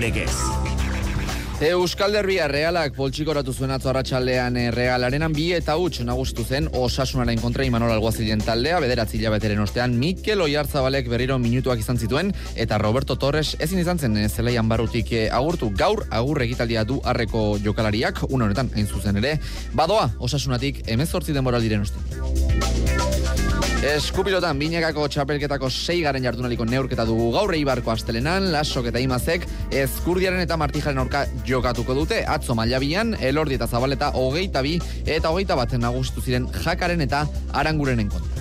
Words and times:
Legez. 0.00 0.32
Euskal 1.62 2.10
Derbia 2.10 2.48
realak 2.50 2.96
poltsikoratu 2.96 3.52
zuen 3.54 3.70
atzo 3.70 3.92
arratsaldean 3.92 4.56
eh, 4.58 4.64
realarenan 4.74 5.30
bi 5.36 5.44
eta 5.54 5.76
huts 5.78 6.02
nagustu 6.02 6.42
zen 6.42 6.66
osasunaren 6.74 7.38
kontra 7.38 7.62
Imanol 7.62 7.92
Alguazilen 7.94 8.42
taldea 8.42 8.80
bederatzi 8.82 9.20
hilabeteren 9.20 9.62
ostean 9.62 9.94
Mikel 10.00 10.42
Oiartzabalek 10.42 11.06
berriro 11.12 11.38
minutuak 11.38 11.78
izan 11.78 12.02
zituen 12.02 12.34
eta 12.56 12.80
Roberto 12.82 13.14
Torres 13.14 13.54
ezin 13.60 13.78
izan 13.78 14.02
zen 14.02 14.18
eh, 14.18 14.28
zelaian 14.28 14.68
barrutik 14.68 15.12
eh, 15.14 15.28
agurtu 15.30 15.70
gaur 15.70 16.02
agur 16.10 16.42
egitaldia 16.42 16.82
du 16.82 16.98
harreko 17.04 17.60
jokalariak 17.62 18.24
une 18.28 18.48
honetan 18.48 18.72
hain 18.74 18.90
zuzen 18.90 19.22
ere 19.22 19.36
badoa 19.72 20.10
osasunatik 20.18 20.82
18 20.88 21.30
denbora 21.38 21.62
diren 21.62 21.86
ostean. 21.86 22.41
Eskupilotan, 23.82 24.60
binekako 24.62 25.08
txapelketako 25.10 25.66
seigaren 25.66 26.22
jardunaliko 26.22 26.62
neurketa 26.70 27.02
dugu 27.08 27.32
gaur 27.34 27.50
eibarko 27.56 27.90
astelenan, 27.90 28.44
lasok 28.54 28.86
eta 28.92 29.00
imazek 29.02 29.42
ezkurdiaren 29.74 30.38
eta 30.44 30.54
martijaren 30.60 31.02
aurka 31.02 31.24
jokatuko 31.48 31.96
dute, 31.98 32.20
atzo 32.22 32.54
mailabian, 32.54 33.16
elordi 33.18 33.58
eta 33.58 33.66
zabaleta 33.66 34.12
hogeita 34.14 34.62
bi 34.62 34.76
eta 35.02 35.34
hogeita 35.34 35.58
bat 35.58 35.74
nagustu 35.82 36.22
ziren 36.22 36.46
jakaren 36.62 37.02
eta 37.08 37.24
aranguren 37.50 38.06
kontra. 38.06 38.31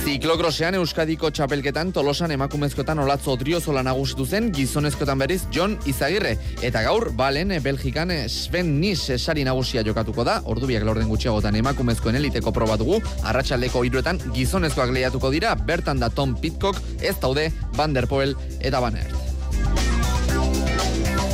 Ziklokrosean 0.00 0.78
Euskadiko 0.78 1.28
txapelketan 1.28 1.90
Tolosan 1.92 2.32
emakumezkoetan 2.32 3.02
olatzo 3.02 3.34
driozola 3.36 3.82
nagusitu 3.84 4.24
zen 4.24 4.48
gizonezkoetan 4.56 5.20
beriz 5.20 5.42
John 5.52 5.76
Izagirre. 5.90 6.32
Eta 6.64 6.80
gaur, 6.86 7.10
balen, 7.16 7.52
Belgikan 7.60 8.14
Sven 8.32 8.72
Nis 8.80 9.04
sari 9.18 9.44
nagusia 9.44 9.84
jokatuko 9.84 10.24
da, 10.24 10.40
ordubiak 10.48 10.88
laurden 10.88 11.10
gutxiagotan 11.12 11.60
emakumezkoen 11.60 12.16
eliteko 12.16 12.52
probatugu, 12.56 13.02
arratsaldeko 13.28 13.84
iruetan 13.84 14.22
gizonezkoak 14.32 14.94
lehiatuko 14.96 15.34
dira, 15.36 15.52
bertan 15.54 16.00
da 16.00 16.08
Tom 16.08 16.32
Pitcock, 16.40 16.80
ez 17.02 17.18
daude 17.20 17.50
Van 17.76 17.92
der 17.92 18.08
Poel 18.08 18.38
eta 18.60 18.80
Van 18.80 18.96
Aert. 18.96 19.19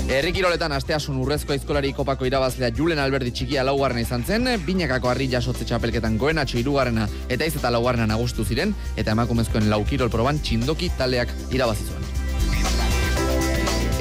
Errikiroletan 0.07 0.71
asteasun 0.71 1.17
urrezko 1.19 1.51
aizkolari 1.51 1.89
kopako 1.91 2.29
irabazlea 2.29 2.69
Julen 2.77 3.01
Alberdi 3.03 3.33
txikia 3.35 3.65
laugarren 3.67 3.99
izan 3.99 4.23
zen, 4.23 4.47
binakako 4.63 5.11
harri 5.11 5.27
jasotze 5.33 5.67
txapelketan 5.67 6.15
goenatxo 6.21 6.61
irugarrena 6.61 7.09
eta 7.27 7.49
iz 7.49 7.57
eta 7.59 7.73
laugarrena 7.75 8.07
nagustu 8.13 8.45
ziren, 8.47 8.71
eta 8.95 9.17
emakumezkoen 9.17 9.67
laukirol 9.73 10.13
proban 10.13 10.39
txindoki 10.39 10.93
taldeak 10.95 11.35
irabazizuen. 11.51 12.07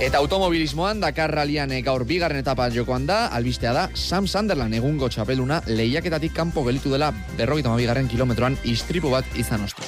Eta 0.05 0.21
automobilismoan 0.21 1.01
Dakar 1.01 1.33
Rallian 1.33 1.73
gaur 1.81 2.05
bigarren 2.05 2.43
etapa 2.43 2.69
jokoan 2.69 3.09
da, 3.09 3.23
albistea 3.33 3.73
da 3.73 3.89
Sam 3.95 4.27
Sunderland 4.29 4.77
egungo 4.77 5.09
txapeluna 5.09 5.63
lehiaketatik 5.65 6.37
kanpo 6.37 6.67
gelitu 6.69 6.93
dela 6.93 7.15
berrogeita 7.33 7.73
bigarren 7.81 8.11
kilometroan 8.11 8.61
istripu 8.63 9.09
bat 9.09 9.25
izan 9.41 9.65
ostu. 9.65 9.84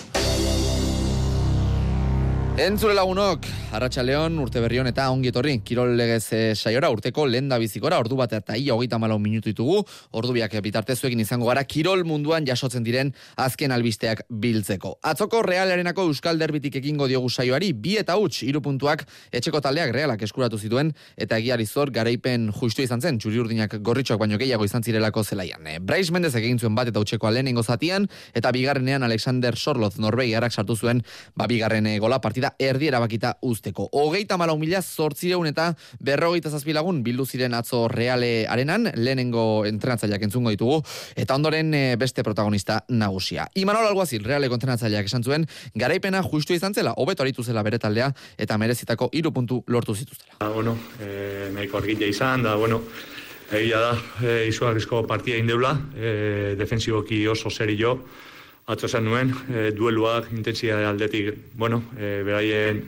Entzule 2.57 2.95
lagunok, 2.97 3.43
Arratxa 3.77 4.01
Leon, 4.01 4.39
urte 4.41 4.57
berrion 4.57 4.87
eta 4.89 5.03
ongi 5.13 5.29
etorri, 5.29 5.59
kirol 5.61 5.91
legez 5.93 6.23
e, 6.33 6.37
saiora, 6.55 6.87
urteko 6.89 7.27
lenda 7.29 7.59
bizikora, 7.61 7.99
ordu 8.01 8.15
bat 8.17 8.31
eta 8.33 8.55
ia 8.57 8.73
hogeita 8.73 8.97
malau 8.97 9.19
minutu 9.21 9.51
ditugu, 9.51 9.83
ordu 10.17 10.33
biak 10.33 10.55
bitartezuekin 10.65 11.21
izango 11.21 11.45
gara, 11.51 11.61
kirol 11.69 12.01
munduan 12.09 12.47
jasotzen 12.49 12.81
diren 12.81 13.11
azken 13.37 13.75
albisteak 13.75 14.23
biltzeko. 14.41 14.95
Atzoko 15.05 15.43
realarenako 15.45 16.07
Euskal 16.09 16.41
Derbitik 16.41 16.79
egingo 16.81 17.05
diogu 17.05 17.29
saioari, 17.29 17.69
bi 17.77 17.93
eta 18.01 18.15
huts, 18.17 18.41
irupuntuak 18.47 19.05
etxeko 19.29 19.61
taldeak 19.61 19.93
realak 19.93 20.25
eskuratu 20.25 20.57
zituen, 20.57 20.89
eta 21.13 21.37
egiari 21.37 21.69
zor 21.69 21.93
garaipen 21.93 22.49
justu 22.57 22.81
izan 22.81 23.05
zen, 23.05 23.21
txuri 23.21 23.37
urdinak 23.43 23.77
gorritxoak 23.85 24.23
baino 24.25 24.41
gehiago 24.41 24.65
izan 24.65 24.81
zirelako 24.81 25.21
zelaian. 25.21 25.61
E, 25.61 25.77
Brais 25.77 26.09
Mendez 26.09 26.33
egin 26.41 26.57
zuen 26.57 26.73
bat 26.73 26.89
eta 26.89 27.05
utxeko 27.05 27.29
lehenengo 27.29 27.61
zatian, 27.61 28.09
eta 28.33 28.49
bigarrenean 28.49 29.05
Alexander 29.05 29.53
Sorloz 29.53 29.99
Norbei 30.01 30.33
sartu 30.49 30.75
zuen, 30.75 31.05
ba 31.35 31.45
bigarren 31.45 31.85
e, 31.85 31.99
gola 31.99 32.17
partida 32.19 32.46
da 32.47 32.55
erdi 32.59 32.87
erabakita 32.87 33.35
usteko. 33.43 33.87
Hogeita 33.91 34.37
malau 34.39 34.57
mila 34.59 34.81
zortzireun 34.81 35.49
eta 35.49 35.71
berrogeita 36.03 36.51
zazpilagun 36.53 37.01
bildu 37.03 37.25
ziren 37.25 37.55
atzo 37.57 37.87
reale 37.91 38.47
arenan, 38.47 38.91
lehenengo 38.95 39.65
entrenatzaileak 39.67 40.27
entzungo 40.27 40.53
ditugu, 40.53 40.79
eta 41.15 41.35
ondoren 41.35 41.73
eh, 41.73 41.95
beste 41.99 42.23
protagonista 42.23 42.79
nagusia. 42.89 43.47
Imanol 43.55 43.89
Alguazil, 43.89 44.23
reale 44.23 44.47
entrenatzaileak 44.47 45.09
esan 45.09 45.23
zuen, 45.23 45.47
garaipena 45.75 46.23
justu 46.23 46.55
izan 46.55 46.73
zela, 46.73 46.93
hobeto 46.97 47.25
aritu 47.25 47.43
zela 47.43 47.63
bere 47.63 47.79
taldea, 47.79 48.11
eta 48.37 48.57
merezitako 48.57 49.09
irupuntu 49.13 49.63
lortu 49.67 49.95
zituztela. 49.95 50.37
Ah, 50.39 50.49
bueno, 50.49 50.77
eh, 51.01 51.49
nahiko 51.53 51.81
argila 51.81 52.07
izan, 52.07 52.43
da, 52.43 52.55
bueno, 52.55 52.81
Egia 53.47 53.77
da, 53.79 53.91
e, 54.19 54.31
izugarrizko 54.49 55.05
partia 55.07 55.37
indeula, 55.39 55.69
e, 55.95 56.55
defensiboki 56.59 57.21
oso 57.31 57.47
seri 57.47 57.77
jo, 57.79 57.93
atzo 58.67 58.87
zen 58.87 59.05
nuen, 59.07 59.31
e, 59.47 59.71
dueluak, 59.71 60.27
intensia 60.35 60.77
aldetik, 60.89 61.31
bueno, 61.55 61.79
e, 61.95 62.21
beraien 62.27 62.81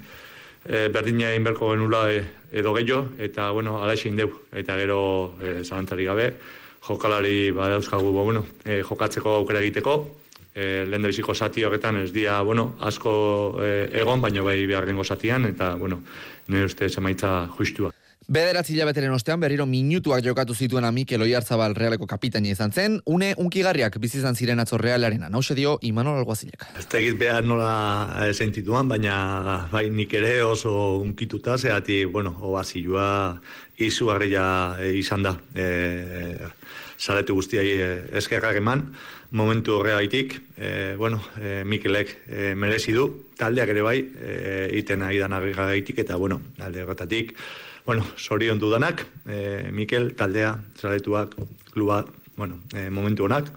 e, 0.66 0.90
berdina 0.92 1.32
inberko 1.32 1.72
genula 1.72 2.02
e, 2.12 2.18
edo 2.52 2.74
gehiago, 2.76 3.14
eta, 3.18 3.52
bueno, 3.56 3.78
alaixin 3.80 4.20
deu, 4.20 4.28
eta 4.52 4.76
gero 4.76 5.00
e, 5.40 5.62
zalantzari 5.64 6.10
gabe, 6.10 6.34
jokalari 6.84 7.52
badauzkagu, 7.56 8.12
ba, 8.12 8.26
bueno, 8.28 8.44
e, 8.66 8.82
jokatzeko 8.84 9.38
aukera 9.38 9.64
egiteko, 9.64 9.96
e, 10.52 10.84
lehen 10.84 11.08
biziko 11.08 11.34
zati 11.34 11.64
horretan 11.64 12.04
ez 12.04 12.12
dia, 12.12 12.42
bueno, 12.44 12.74
asko 12.84 13.14
e, 13.64 13.72
egon, 14.04 14.20
baina 14.20 14.44
bai 14.44 14.60
beharrengo 14.68 15.08
zatian, 15.08 15.48
eta, 15.54 15.78
bueno, 15.80 16.04
nire 16.52 16.68
uste 16.68 16.92
zemaitza 16.92 17.48
justuak. 17.56 17.99
Bederatzi 18.30 18.76
hilabeteren 18.76 19.10
ostean 19.10 19.40
berriro 19.42 19.66
minutuak 19.66 20.22
jokatu 20.22 20.54
zituen 20.54 20.86
Mikel 20.94 21.24
Oiartzabal 21.26 21.74
realeko 21.74 22.06
kapitaina 22.06 22.52
izan 22.54 22.70
zen, 22.70 23.00
une 23.10 23.32
unkigarriak 23.42 23.96
bizizan 23.98 24.36
ziren 24.36 24.60
atzo 24.62 24.78
realaren 24.78 25.24
hause 25.34 25.56
dio 25.58 25.80
Imanol 25.82 26.20
Alguazilek. 26.20 26.68
Ez 26.78 26.86
tegit 26.86 27.18
behar 27.18 27.48
nola 27.50 27.72
sentituan, 28.30 28.86
baina 28.88 29.16
bai 29.72 29.90
nik 29.90 30.14
ere 30.14 30.44
oso 30.46 31.00
unkituta, 31.00 31.58
zehati, 31.58 32.04
bueno, 32.06 32.36
oazilua 32.52 33.40
izugarria 33.82 34.44
e, 34.78 34.92
izan 35.00 35.26
da. 35.26 35.34
E, 35.56 36.52
Zaretu 37.00 37.34
guztiai 37.34 37.72
eskerrak 38.20 38.60
eman, 38.60 38.84
momentu 39.32 39.80
horregaitik, 39.80 40.36
e, 40.58 40.94
bueno, 41.00 41.24
e, 41.42 41.64
Mikelek 41.64 42.14
e, 42.28 42.54
merezi 42.54 42.94
du, 42.94 43.08
taldeak 43.40 43.74
ere 43.74 43.82
bai, 43.82 43.98
e, 44.04 44.70
iten 44.78 45.02
nahi 45.02 45.18
dan 45.18 45.34
eta 45.34 46.16
bueno, 46.16 46.42
alde 46.60 46.84
horretatik, 46.84 47.34
bueno, 47.90 48.06
sorion 48.18 48.60
dudanak, 48.60 49.08
e, 49.26 49.72
Mikel, 49.72 50.12
taldea, 50.14 50.60
zaretuak, 50.78 51.34
kluba, 51.74 52.06
bueno, 52.38 52.60
e, 52.78 52.84
momentu 52.94 53.26
honak, 53.26 53.50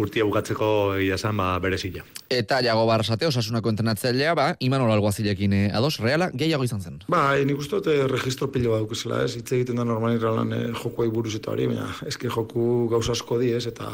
urtia 0.00 0.24
bukatzeko 0.24 0.70
egia 0.96 1.18
esan 1.20 1.36
ba, 1.36 1.50
berezila. 1.60 2.06
Eta 2.30 2.60
jago 2.62 2.84
barrasate, 2.86 3.26
osasunako 3.26 3.72
entrenatzailea, 3.72 4.36
ba, 4.38 4.44
Imanol 4.62 4.92
Alguazilekin 4.94 5.54
eh, 5.56 5.62
ados, 5.74 5.96
reala, 5.98 6.28
gehiago 6.30 6.62
izan 6.62 6.78
zen. 6.78 7.00
Ba, 7.10 7.34
nik 7.42 7.58
uste 7.58 7.80
dute 7.80 8.04
registro 8.06 8.46
pilo 8.54 8.70
bat 8.70 8.84
dukizela, 8.84 9.24
ez, 9.26 9.32
hitz 9.34 9.50
egiten 9.56 9.80
da 9.80 9.82
normal 9.88 10.14
irralan 10.14 10.54
eh, 10.54 10.60
jokuai 10.78 11.08
buruz 11.10 11.32
eta 11.34 11.50
hori, 11.50 11.66
baina 11.66 11.88
eski 12.06 12.30
joku 12.30 12.86
gauza 12.92 13.16
asko 13.16 13.40
di, 13.40 13.48
ez, 13.58 13.64
eta 13.66 13.88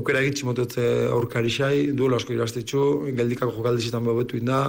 aukera 0.00 0.22
egitzi 0.24 0.48
motetze 0.48 0.86
aurkari 1.12 1.52
xai, 1.52 1.74
duela 1.98 2.16
asko 2.16 2.32
iraztitzu, 2.32 2.86
geldikako 3.18 3.52
jokaldizitan 3.58 4.08
bebetu 4.08 4.40
inda, 4.40 4.62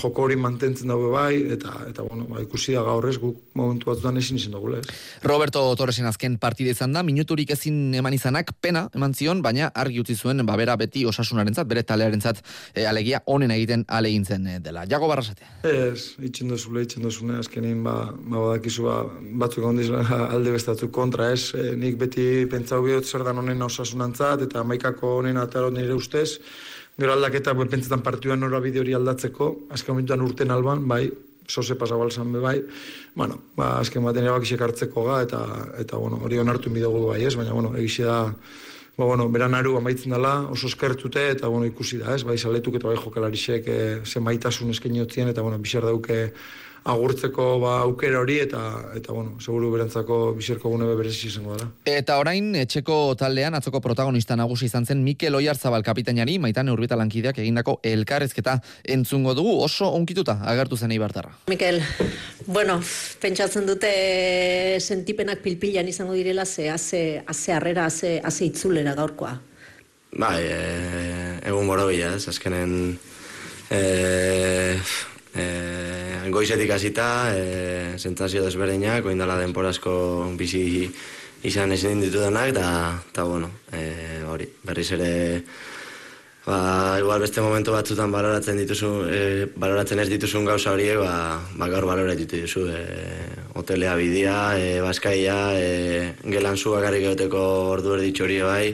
joko 0.00 0.26
hori 0.26 0.34
mantentzen 0.34 0.90
daue 0.90 1.14
bai, 1.14 1.38
eta, 1.54 1.76
eta 1.92 2.08
bueno, 2.08 2.26
ba, 2.32 2.42
ikusi 2.42 2.74
da 2.74 2.82
gaur 2.90 3.06
ez, 3.06 3.14
guk 3.22 3.38
momentu 3.54 3.92
batzutan 3.92 4.18
ezin 4.18 4.42
izan 4.42 4.58
dugu, 4.58 4.74
ez. 4.80 4.90
Roberto 5.22 5.62
Torresen 5.78 6.10
azken 6.10 6.34
partide 6.42 6.74
izan 6.74 6.98
da, 6.98 7.06
minuturik 7.06 7.54
ezin 7.54 7.94
eman 8.02 8.18
izanak, 8.18 8.50
pena 8.58 8.88
eman 8.98 9.14
zion, 9.14 9.46
baina 9.46 9.70
argi 9.70 10.02
utzi 10.02 10.18
zuen, 10.18 10.42
ba, 10.50 10.58
bera 10.58 10.74
beti 10.82 11.06
osasunarentzat, 11.06 11.70
bere 11.70 11.86
talearentzat 11.86 12.42
e, 12.74 12.86
alegia 12.86 13.20
honen 13.26 13.52
egiten 13.54 13.84
alegintzen 13.88 14.46
e, 14.46 14.58
dela. 14.62 14.84
Jago 14.90 15.08
barrasate. 15.10 15.48
Ez, 15.66 16.16
itxen 16.22 16.52
dozule, 16.52 16.84
itxen 16.86 17.06
dozune, 17.06 17.40
azkenin, 17.42 17.82
ba, 17.84 17.96
ba, 18.16 18.46
badakizu, 18.48 18.86
ba, 18.88 18.96
batzuk 19.44 19.66
ondiz 19.68 19.90
alde 20.34 20.54
bestatzuk 20.54 20.92
kontra, 20.94 21.30
ez, 21.34 21.52
e, 21.54 21.74
nik 21.78 21.98
beti 22.00 22.46
pentsau 22.50 22.82
bihot 22.86 23.06
zer 23.06 23.26
dan 23.26 23.42
honen 23.42 23.62
osasunantzat, 23.68 24.46
eta 24.48 24.64
maikako 24.64 25.18
honen 25.20 25.40
ataro 25.42 25.70
nire 25.74 25.94
ustez, 25.96 26.40
gero 26.96 27.12
aldaketa, 27.12 27.54
pentsetan 27.66 28.02
partioan 28.04 28.40
nora 28.40 28.60
bide 28.64 28.80
hori 28.80 28.96
aldatzeko, 28.96 29.52
azken 29.76 29.96
momentuan 29.96 30.24
urten 30.24 30.54
alban, 30.54 30.86
bai, 30.88 31.04
sose 31.46 31.76
pasabal 31.78 32.10
zan 32.10 32.32
be 32.32 32.40
bai, 32.42 32.56
bueno, 33.14 33.38
ba, 33.56 33.78
azken 33.80 34.04
baten 34.04 34.24
erabakisek 34.24 34.62
hartzeko 34.66 35.04
ga, 35.06 35.20
eta, 35.26 35.42
eta 35.78 35.98
bueno, 36.00 36.18
hori 36.24 36.40
onartu 36.42 36.72
midogu 36.72 37.06
bai, 37.10 37.22
ez, 37.24 37.34
baina, 37.38 37.52
bueno, 37.54 37.74
egisi 37.78 38.06
da, 38.06 38.32
ba, 38.96 39.04
bueno, 39.04 39.28
beran 39.28 39.54
aru 39.54 39.76
amaitzen 39.76 40.12
dela, 40.12 40.34
oso 40.50 40.70
eskertute, 40.70 41.28
eta 41.34 41.48
bueno, 41.52 41.66
ikusi 41.68 41.98
da, 42.00 42.14
ez, 42.16 42.24
bai, 42.24 42.38
saletuk 42.38 42.78
eta 42.78 42.88
bai 42.88 42.96
jokalarisek 42.96 43.68
e, 43.68 43.78
ze 44.04 44.20
maitasun 44.20 44.70
esken 44.70 44.96
eta 45.28 45.42
bueno, 45.42 45.58
bisar 45.58 45.84
dauke 45.84 46.32
agurtzeko 46.86 47.46
ba, 47.62 47.72
aukera 47.84 48.20
hori, 48.22 48.38
eta, 48.44 48.60
eta 48.96 49.12
bueno, 49.12 49.36
seguru 49.42 49.72
berentzako 49.72 50.18
biserko 50.36 50.70
gune 50.70 50.86
berezi 50.98 51.26
izango 51.30 51.56
dara. 51.56 51.68
Eta 51.90 52.18
orain, 52.22 52.52
etxeko 52.62 53.16
taldean, 53.18 53.56
atzoko 53.58 53.80
protagonista 53.82 54.36
nagusi 54.38 54.68
izan 54.70 54.86
zen 54.86 55.02
Mikel 55.04 55.34
Oiarzabal 55.38 55.82
kapitainari, 55.86 56.38
maitan 56.42 56.70
urbita 56.70 56.98
lankideak 56.98 57.40
egindako 57.42 57.78
elkarrezketa 57.86 58.58
entzungo 58.96 59.34
dugu, 59.34 59.56
oso 59.64 59.90
onkituta 59.98 60.38
agertu 60.46 60.78
zen 60.78 60.94
eibartarra. 60.94 61.34
Mikel, 61.50 61.82
bueno, 62.46 62.78
pentsatzen 63.22 63.66
dute 63.66 63.90
sentipenak 64.80 65.42
pilpilan 65.42 65.90
izango 65.90 66.14
direla, 66.14 66.46
ze 66.46 66.70
haze, 66.70 67.02
haze 67.26 67.56
arrera, 67.56 67.90
haze, 67.90 68.20
haze 68.22 68.46
itzulera 68.46 68.94
gaurkoa. 68.94 69.34
Bai, 70.16 70.38
e, 70.48 70.62
egun 71.50 71.66
boro 71.66 71.90
bila, 71.90 72.14
ez, 72.14 72.28
azkenen... 72.30 72.96
E, 73.66 73.82
E, 75.36 75.95
goizetik 76.32 76.70
hasita, 76.70 77.06
e, 77.34 77.98
sentzazio 77.98 78.42
desberdinak, 78.44 79.06
oindala 79.06 79.38
denporazko 79.40 79.94
bizi 80.38 80.90
izan 81.46 81.72
ezin 81.72 82.00
ditudanak, 82.00 82.52
da, 82.56 82.68
eta 83.10 83.24
bueno, 83.24 83.50
e, 83.72 84.22
hori, 84.26 84.48
berriz 84.66 84.90
ere, 84.96 85.10
ba, 86.46 86.96
igual 86.98 87.22
beste 87.22 87.44
momentu 87.44 87.74
batzutan 87.74 88.12
baloratzen 88.14 88.58
dituzu, 88.58 88.90
e, 89.10 89.20
baloratzen 89.54 90.02
ez 90.02 90.08
dituzun 90.10 90.46
gauza 90.48 90.72
horiek, 90.74 90.98
ba, 91.02 91.40
ba 91.58 91.70
gaur 91.72 91.86
baloratu 91.86 92.24
dituzu, 92.24 92.66
e, 92.70 92.84
hotelea 93.54 93.96
bidia, 94.00 94.36
e, 94.58 94.80
baskaia, 94.80 95.40
e, 95.58 96.14
gelan 96.24 96.56
zu 96.56 96.74
bakarrik 96.74 97.10
egoteko 97.10 97.42
ordu 97.76 97.98
erditxo 97.98 98.26
hori 98.26 98.40
bai, 98.42 98.64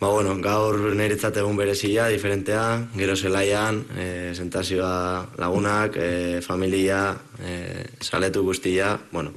Ba, 0.00 0.08
bueno, 0.08 0.32
gaur 0.40 0.94
niretzat 0.96 1.36
egun 1.42 1.58
berezia, 1.60 2.06
diferentea, 2.08 2.62
gero 2.96 3.12
zelaian, 3.20 3.82
e, 4.00 4.06
sentazioa 4.32 5.26
lagunak, 5.36 5.98
e, 6.00 6.40
familia, 6.40 7.02
e, 7.36 7.84
saletu 8.00 8.40
guztia, 8.46 8.94
bueno, 9.12 9.34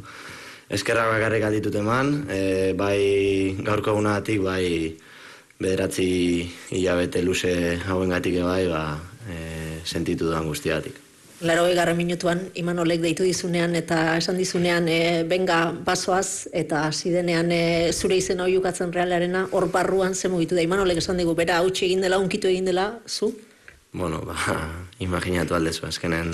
eskerrak 0.72 1.12
bakarrik 1.18 1.50
ditut 1.58 1.76
eman, 1.84 2.16
e, 2.32 2.72
bai 2.80 3.60
gaurko 3.60 3.98
egunatik, 3.98 4.40
bai 4.48 4.96
bederatzi 5.60 6.48
hilabete 6.72 7.28
luze 7.28 7.82
hauen 7.84 8.16
gatik 8.16 8.40
bai, 8.48 8.64
ba, 8.72 8.86
e, 9.28 9.82
sentitu 9.84 10.32
duan 10.32 10.48
guztiatik. 10.48 11.03
Laro 11.44 11.66
egarren 11.68 11.98
minutuan, 12.00 12.40
Imanolek 12.56 13.02
deitu 13.04 13.26
dizunean 13.28 13.74
eta 13.76 14.16
esan 14.16 14.38
dizunean 14.40 14.86
e, 14.88 15.26
benga 15.28 15.74
basoaz 15.76 16.48
eta 16.56 16.86
zidenean 16.96 17.52
e, 17.52 17.92
zure 17.92 18.16
izen 18.16 18.40
hori 18.40 18.56
ukatzen 18.56 18.94
realarena 18.96 19.42
hor 19.52 19.68
barruan 19.74 20.16
ze 20.16 20.32
mugitu 20.32 20.56
da. 20.56 20.64
Imanolek 20.64 21.02
esan 21.04 21.20
digu, 21.20 21.36
bera 21.36 21.58
hautsi 21.60 21.84
egin 21.90 22.06
dela, 22.06 22.22
unkitu 22.24 22.48
egin 22.48 22.72
dela, 22.72 22.86
zu? 23.06 23.34
Bueno, 23.92 24.22
ba, 24.24 24.38
imaginatu 25.08 25.60
aldezu, 25.60 25.84
azkenen 25.90 26.32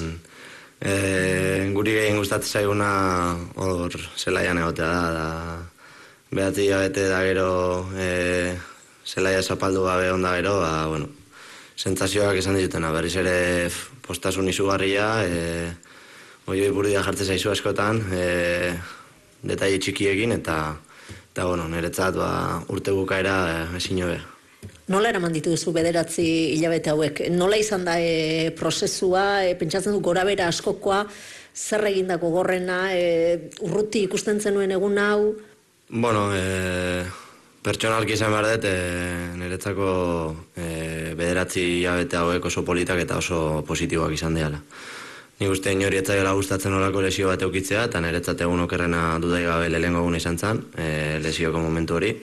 e, 0.78 0.94
guri 1.74 1.98
gehien 1.98 2.22
gustatzen 2.22 2.62
zaiguna 2.62 2.92
hor 3.58 3.98
zelaian 4.16 4.62
egotea 4.62 4.94
da, 4.94 5.10
da 5.18 5.28
behatzi 6.30 6.70
da 6.70 7.24
gero 7.26 7.90
e, 7.98 8.54
zelaia 9.06 9.42
zapaldu 9.42 9.90
gabe 9.90 10.12
onda 10.12 10.36
gero, 10.38 10.60
ba, 10.62 10.86
bueno, 10.86 11.10
sentzazioak 11.80 12.42
esan 12.42 12.58
ditutena, 12.60 12.92
berriz 12.92 13.16
ere 13.22 13.70
postasun 14.04 14.50
izugarria, 14.52 15.08
e, 15.24 15.70
oioi 16.52 16.72
burdia 16.76 17.04
jartzen 17.06 17.31
zaizu 17.31 17.54
askotan, 17.54 18.02
e, 18.12 18.74
detaile 19.48 19.80
txikiekin, 19.80 20.36
eta, 20.42 20.58
eta 21.31 21.48
bueno, 21.48 21.70
niretzat 21.72 22.20
ba, 22.20 22.31
urte 22.74 22.96
bukaera 22.96 23.38
e, 23.54 23.64
ezin 23.80 24.04
jobe. 24.04 24.20
Nola 24.92 25.14
eraman 25.14 25.31
dituzu 25.31 25.72
bederatzi 25.72 26.26
hilabete 26.58 26.92
hauek? 26.92 27.22
Nola 27.31 27.60
izan 27.62 27.86
da 27.88 27.96
e, 28.02 28.50
prozesua, 28.60 29.46
e, 29.48 29.56
pentsatzen 29.56 29.96
du 29.96 30.04
gora 30.04 30.26
bera 30.28 30.50
askokoa, 30.52 31.06
zer 31.56 31.86
egindako 31.94 32.34
gorrena, 32.34 32.81
e, 32.92 33.52
urruti 33.64 34.04
ikusten 34.10 34.42
zenuen 34.44 34.76
egun 34.76 35.00
hau? 35.00 35.31
Bueno, 35.90 36.28
e, 36.36 37.06
pertsonalki 37.64 38.16
izan 38.16 38.32
behar 38.32 38.48
dut, 38.54 38.66
e, 38.66 39.36
niretzako 39.40 39.90
e, 40.56 40.68
bederatzi 41.20 41.64
jabete 41.84 42.20
hauek 42.20 42.46
oso 42.46 42.64
politak 42.66 43.02
eta 43.04 43.20
oso 43.20 43.64
positiboak 43.68 44.16
izan 44.16 44.38
dela. 44.38 44.60
Ni 45.40 45.48
uste 45.48 45.72
inori 45.72 46.00
etzaiola 46.00 46.34
gustatzen 46.36 46.74
olako 46.76 47.04
lesio 47.04 47.30
bat 47.32 47.42
eukitzea, 47.44 47.86
eta 47.88 48.02
niretzat 48.04 48.42
egun 48.44 48.64
okerrena 48.66 49.04
dudai 49.24 49.44
gabe 49.46 49.70
lehenko 49.72 50.04
egun 50.04 50.20
izan 50.20 50.38
zen, 50.38 50.62
e, 50.76 51.20
lesioko 51.24 51.60
momentu 51.64 52.00
hori. 52.00 52.14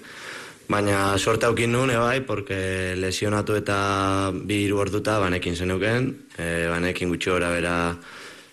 Baina 0.69 1.17
sorte 1.17 1.47
haukin 1.47 1.71
nuen, 1.73 1.93
ebai, 1.94 2.21
porque 2.27 2.94
lesionatu 2.99 3.55
eta 3.56 4.32
bi 4.35 4.65
hiru 4.65 4.81
orduta 4.82 5.19
banekin 5.23 5.56
zenuken, 5.56 6.09
e, 6.37 6.47
banekin 6.73 7.12
gutxi 7.12 7.31
gora 7.31 7.53
bera 7.55 7.75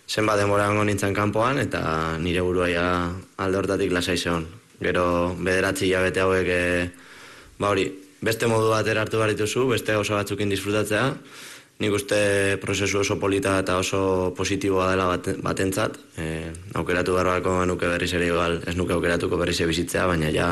zenbat 0.07 0.38
denbora 0.38 0.68
nintzen 0.83 1.15
kanpoan, 1.15 1.59
eta 1.63 2.18
nire 2.19 2.44
buruaia 2.44 2.86
alde 3.38 3.57
hortatik 3.57 3.91
lasai 3.91 4.18
zehon 4.18 4.45
gero 4.83 5.06
bederatzi 5.39 5.89
jabete 5.89 6.21
hauek 6.24 6.50
e, 6.50 6.62
ba 7.59 7.71
hori, 7.74 7.88
beste 8.24 8.47
modu 8.47 8.69
bat 8.71 8.88
hartu 8.88 9.19
barituzu, 9.19 9.68
beste 9.71 9.95
oso 10.00 10.15
batzukin 10.15 10.51
disfrutatzea, 10.51 11.06
nik 11.83 11.95
uste 11.97 12.19
prozesu 12.62 13.01
oso 13.01 13.18
polita 13.19 13.57
eta 13.59 13.77
oso 13.81 14.31
positiboa 14.38 14.91
dela 14.94 15.09
bat, 15.12 15.30
batentzat, 15.44 15.97
e, 16.18 16.30
aukeratu 16.80 17.18
garrako 17.18 17.59
nuke 17.65 17.89
berriz 17.89 18.13
ere 18.13 18.30
igual, 18.31 18.59
ez 18.68 18.75
nuke 18.80 18.95
aukeratuko 18.95 19.39
berriz 19.41 19.59
ere 19.59 19.71
bizitzea, 19.74 20.07
baina 20.07 20.31
ja 20.31 20.50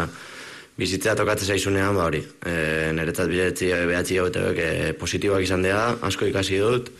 bizitzea 0.78 1.16
tokatzen 1.20 1.54
zaizunean, 1.54 1.96
ba 1.96 2.08
hori, 2.10 2.24
e, 2.46 2.56
niretzat 2.98 3.30
biletzi 3.32 3.74
behatzi 3.92 4.20
jabete 4.20 4.46
hauek 4.46 4.64
e, 4.64 4.72
positiboak 5.00 5.46
izan 5.48 5.68
dira, 5.68 5.92
asko 6.10 6.32
ikasi 6.32 6.64
dut, 6.64 6.96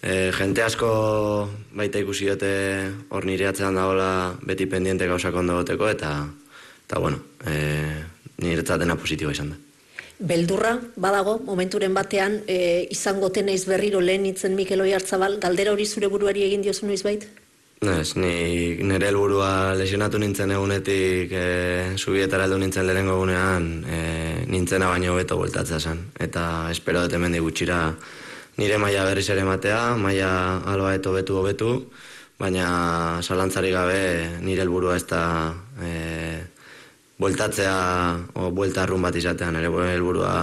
E, 0.00 0.30
jente 0.32 0.62
asko 0.64 0.90
baita 1.76 2.00
ikusi 2.00 2.28
dute 2.30 2.50
hor 3.12 3.26
nire 3.28 3.48
atzean 3.50 3.76
dagoela 3.76 4.36
beti 4.46 4.66
pendiente 4.70 5.08
gauzak 5.10 5.34
ondo 5.36 5.58
goteko 5.58 5.90
eta 5.90 6.12
eta 6.90 6.98
bueno, 6.98 7.20
e, 7.46 8.02
niretzat 8.42 8.80
dena 8.82 8.96
positiboa 8.98 9.30
izan 9.30 9.52
da. 9.52 9.58
Beldurra, 10.20 10.72
badago, 11.00 11.36
momenturen 11.46 11.94
batean, 11.94 12.40
e, 12.50 12.88
izango 12.90 13.30
teneiz 13.30 13.62
berriro 13.68 14.02
lehen 14.02 14.26
itzen 14.26 14.58
Mikel 14.58 14.82
Oiartzabal, 14.82 15.38
galdera 15.40 15.70
hori 15.70 15.86
zure 15.86 16.10
buruari 16.10 16.42
egin 16.48 16.66
diozu 16.66 16.90
noiz 16.90 17.04
bait? 17.06 17.28
Ez, 17.80 18.16
ni 18.18 18.74
nire 18.84 19.08
helburua 19.08 19.72
lesionatu 19.78 20.18
nintzen 20.20 20.50
egunetik 20.52 21.30
e, 21.32 21.46
zubietara 21.96 22.44
heldu 22.44 22.58
nintzen 22.60 22.84
lehenengo 22.90 23.14
egunean 23.20 23.70
e, 23.86 24.02
nintzena 24.50 24.90
baino 24.90 25.14
beto 25.16 25.38
bueltatzea 25.38 25.78
zen. 25.80 26.04
Eta 26.18 26.44
espero 26.74 27.06
dut 27.06 27.16
hemen 27.16 27.38
gutxira 27.38 27.84
nire 28.58 28.82
maila 28.82 29.06
berriz 29.08 29.30
ere 29.30 29.46
matea, 29.46 29.94
maila 29.96 30.30
alba 30.74 30.92
eto 30.98 31.14
betu 31.14 31.38
hobetu, 31.38 31.72
baina 32.40 33.20
zalantzari 33.22 33.70
gabe 33.70 34.00
nire 34.42 34.66
helburua 34.66 34.98
ez 34.98 35.06
da 35.06 35.22
e, 35.80 35.90
bueltatzea 37.20 37.76
o 38.34 38.50
buelta 38.56 38.84
arrun 38.84 39.02
bat 39.04 39.16
izatean, 39.16 39.58
ere 39.60 39.70
helburua 39.92 40.34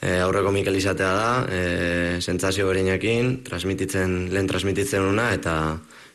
e, 0.00 0.18
aurreko 0.24 0.52
Mikel 0.54 0.78
izatea 0.80 1.10
da, 1.14 1.30
e, 1.46 2.20
sentsazio 2.20 2.68
berinekin, 2.70 3.40
transmititzen, 3.44 4.30
lehen 4.32 4.48
transmititzen 4.48 5.04
una 5.04 5.30
eta 5.36 5.56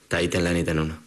eta 0.05 0.21
iten 0.21 0.43
lehen 0.45 0.61
iten 0.61 0.81
una. 0.81 0.97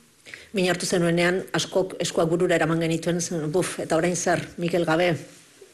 Min 0.57 0.71
hartu 0.71 0.87
zenuenean, 0.87 1.43
askok 1.55 1.99
eskuak 2.03 2.31
burura 2.31 2.57
eraman 2.57 2.81
genituen, 2.81 3.21
buf, 3.53 3.77
eta 3.85 3.99
orain 3.99 4.17
zer, 4.17 4.41
Mikel 4.57 4.87
Gabe, 4.89 5.13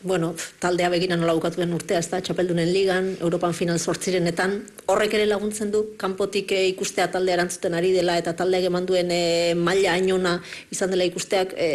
bueno, 0.05 0.35
taldea 0.61 0.91
begina 0.93 1.17
nola 1.17 1.33
bukatuen 1.35 1.73
urtea, 1.73 1.99
ez 1.99 2.11
da, 2.13 2.21
txapeldunen 2.21 2.69
ligan, 2.71 3.09
Europan 3.25 3.55
final 3.57 3.81
sortzirenetan, 3.81 4.59
horrek 4.93 5.17
ere 5.17 5.25
laguntzen 5.27 5.73
du, 5.73 5.81
kanpotik 5.99 6.53
e, 6.53 6.61
ikustea 6.75 7.09
taldea 7.11 7.39
erantzuten 7.39 7.75
ari 7.75 7.95
dela, 7.97 8.19
eta 8.21 8.35
taldeak 8.37 8.69
eman 8.69 8.85
duen 8.87 9.11
e, 9.11 9.55
maila 9.57 9.97
ainona 9.97 10.35
izan 10.71 10.93
dela 10.93 11.09
ikusteak, 11.09 11.57
e, 11.57 11.71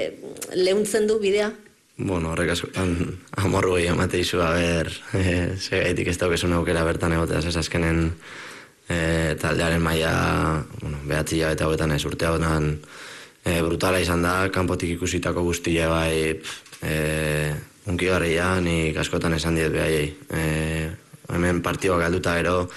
lehuntzen 0.53 1.09
du 1.09 1.17
bidea? 1.19 1.49
Bueno, 1.97 2.29
horrek 2.31 2.53
askotan 2.53 2.93
amorru 3.41 3.73
gehi 3.79 3.89
amate 3.91 4.21
izu, 4.21 4.37
ber, 4.39 4.93
e, 5.17 5.23
ze 5.57 5.81
gaitik 5.81 6.13
ez 6.13 6.19
daukesun 6.21 6.53
aukera 6.55 6.85
bertan 6.87 7.17
egotea, 7.17 7.41
ez 7.41 7.57
azkenen 7.59 8.11
e, 8.87 9.35
taldearen 9.41 9.81
maila, 9.81 10.13
bueno, 10.83 11.01
behatzi 11.09 11.41
eta 11.49 11.65
hauetan 11.65 11.97
ez 11.97 12.03
urte 12.05 12.29
hauetan, 12.29 12.75
e, 13.43 13.57
brutala 13.65 13.99
izan 14.05 14.21
da, 14.21 14.35
kanpotik 14.53 14.99
ikusitako 14.99 15.43
guztia 15.49 15.89
bai, 15.89 16.37
e, 16.85 16.95
unki 17.87 18.09
garria, 18.09 18.59
nik 18.61 18.97
askotan 18.97 19.33
esan 19.37 19.55
diet 19.55 19.71
behaiei. 19.71 20.09
E, 20.29 20.41
hemen 21.33 21.61
partioa 21.61 21.99
galduta 22.01 22.35
ero, 22.39 22.67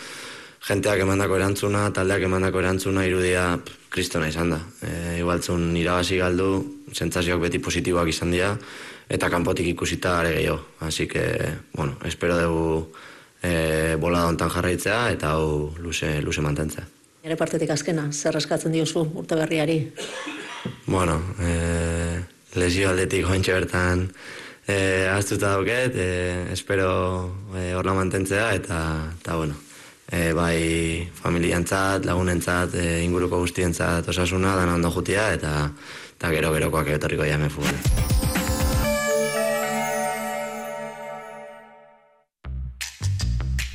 jenteak 0.63 1.03
emandako 1.03 1.37
erantzuna, 1.41 1.89
taldeak 1.95 2.29
emandako 2.29 2.63
erantzuna, 2.63 3.07
irudia 3.09 3.47
kristona 3.93 4.29
izan 4.31 4.55
da. 4.55 4.61
E, 4.83 5.19
igualtzun 5.21 5.73
irabazi 5.77 6.21
galdu, 6.23 6.51
sentzazioak 6.93 7.43
beti 7.49 7.61
positiboak 7.63 8.13
izan 8.13 8.33
dira, 8.35 8.53
eta 9.13 9.29
kanpotik 9.33 9.73
ikusita 9.75 10.19
are 10.21 10.37
gehiago. 10.37 10.61
Así 10.81 11.07
que, 11.07 11.25
bueno, 11.75 11.97
espero 12.05 12.39
dugu 12.39 12.93
e, 13.43 13.97
bola 14.01 14.27
ontan 14.31 14.51
jarraitzea, 14.51 15.11
eta 15.17 15.35
hau 15.37 15.73
luze, 15.83 16.21
luze 16.23 16.45
mantentzea. 16.45 16.87
Ere 17.23 17.37
partetik 17.39 17.71
azkena, 17.71 18.09
zer 18.11 18.37
eskatzen 18.39 18.73
diozu 18.75 19.05
urte 19.21 19.37
berriari? 19.39 19.77
Bueno, 20.87 21.21
e, 21.39 22.23
lesio 22.59 22.91
aldetik 22.91 23.27
jointxe 23.27 23.55
bertan, 23.55 24.09
e, 24.67 25.09
aztuta 25.09 25.55
dauket, 25.57 25.95
e, 25.97 26.53
espero 26.53 27.35
e, 27.57 27.75
horla 27.75 27.95
mantentzea, 27.95 28.55
eta, 28.55 29.13
eta 29.19 29.37
bueno, 29.37 29.55
e, 30.11 30.33
bai 30.33 31.11
familiantzat, 31.15 32.05
lagunentzat, 32.05 32.75
e, 32.75 33.03
inguruko 33.05 33.43
guztientzat 33.43 34.09
osasuna, 34.09 34.57
dana 34.57 34.75
ondo 34.75 34.91
jutia, 34.91 35.33
eta, 35.35 35.71
eta 36.17 36.31
gero 36.31 36.53
gerokoak 36.55 36.95
etorriko 36.99 37.27
jame 37.27 37.51
fugan. 37.51 37.79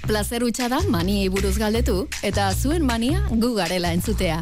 Plazer 0.07 0.41
da 0.69 0.79
mani 0.87 1.27
buruz 1.27 1.57
galdetu, 1.57 2.07
eta 2.23 2.53
zuen 2.55 2.85
mania 2.85 3.27
gu 3.29 3.55
garela 3.55 3.91
entzutea. 3.91 4.39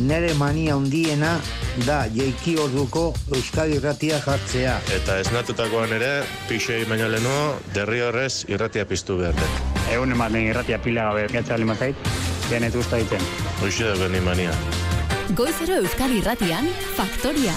Nere 0.00 0.32
mania 0.32 0.76
hundiena 0.76 1.38
da 1.86 2.04
jeiki 2.14 2.56
orduko 2.58 3.10
Euskadi 3.34 3.76
irratia 3.78 4.18
jartzea. 4.24 4.76
Eta 4.96 5.18
esnatutakoan 5.22 5.92
ere, 5.96 6.10
pixei 6.48 6.82
baina 6.88 7.08
leno, 7.08 7.34
derri 7.74 8.02
horrez 8.04 8.44
irratia 8.48 8.86
piztu 8.86 9.18
behar 9.20 9.36
dut. 9.38 9.82
Egun 9.90 10.12
ematen 10.12 10.50
irratia 10.50 10.78
pila 10.82 11.10
gabe, 11.10 11.26
gatzea 11.32 11.58
lima 11.58 11.76
zait. 11.76 11.96
Genet 12.50 12.74
usta 12.74 12.98
egiten. 12.98 13.22
Hoxe 13.62 13.94
da 13.98 14.08
ni 14.08 14.20
mania. 14.20 14.54
Goizero 15.36 15.76
Euskal 15.78 16.16
Irratian, 16.16 16.66
Faktoria. 16.96 17.54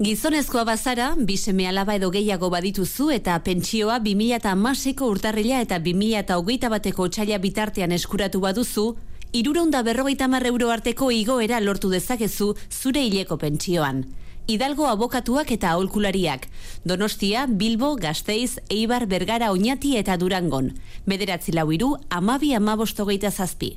Gizonezkoa 0.00 0.62
bazara, 0.64 1.10
bi 1.16 1.36
seme 1.36 1.66
alaba 1.68 1.96
edo 1.98 2.08
gehiago 2.14 2.48
badituzu 2.48 3.10
eta 3.12 3.34
pentsioa 3.44 3.98
2006ko 4.00 5.10
urtarrila 5.12 5.58
eta 5.60 5.76
2008 5.82 6.70
bateko 6.72 7.08
txaila 7.08 7.36
bitartean 7.42 7.92
eskuratu 7.92 8.40
baduzu, 8.40 8.86
iruronda 9.32 9.82
berrogeita 9.82 10.28
mar 10.28 10.46
euro 10.46 10.70
arteko 10.70 11.10
igoera 11.10 11.60
lortu 11.60 11.90
dezakezu 11.90 12.54
zure 12.70 13.02
hileko 13.04 13.38
pentsioan. 13.38 14.06
Hidalgo 14.50 14.88
abokatuak 14.90 15.52
eta 15.54 15.70
aholkulariak. 15.70 16.48
Donostia, 16.84 17.46
Bilbo, 17.46 17.94
Gasteiz, 17.96 18.58
Eibar, 18.68 19.06
Bergara, 19.06 19.52
Oñati 19.52 19.96
eta 19.96 20.16
Durangon. 20.16 20.72
Bederatzi 21.06 21.52
lau 21.52 21.70
iru, 21.70 21.96
amabi 22.10 22.54
amabostogeita 22.54 23.30
zazpi. 23.30 23.76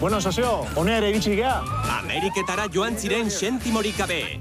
Bueno, 0.00 0.20
sasio, 0.20 0.64
honea 0.76 0.96
ere 0.96 1.10
iritsi 1.10 1.36
gea. 1.36 1.60
Ameriketara 2.00 2.66
joan 2.72 2.96
ziren 2.96 3.30
sentimorik 3.30 3.98
gabe. 3.98 4.40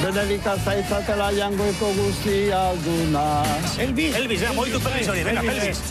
Benedika 0.00 0.54
zaitzatela 0.64 1.28
jangoeko 1.36 1.90
guzti 1.92 2.36
alduna. 2.56 3.24
Elvis! 3.84 4.14
Elvis, 4.16 4.42
eh, 4.42 4.52
moitu 4.56 4.80
feliz 4.80 5.08
hori, 5.12 5.24
venga, 5.24 5.42
Elvis. 5.44 5.82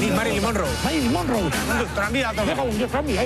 Ni 0.00 0.10
Marilyn 0.12 0.42
Monroe. 0.42 0.74
Marilyn 0.84 1.12
Monroe. 1.12 1.50
Tranbia, 1.94 2.32
tranbia. 2.36 3.16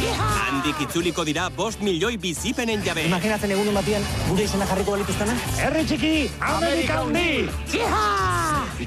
Handik 0.00 0.80
itzuliko 0.86 1.24
dira 1.24 1.50
bost 1.52 1.82
milioi 1.84 2.16
bizipenen 2.16 2.80
jabe. 2.84 3.04
Imaginatzen 3.10 3.52
egun 3.52 3.74
batian 3.76 4.06
gure 4.28 4.46
izena 4.48 4.68
jarriko 4.70 4.96
balituztena? 4.96 5.34
Herri 5.58 5.84
txiki, 5.84 6.14
Amerika 6.40 7.02
hundi! 7.04 7.48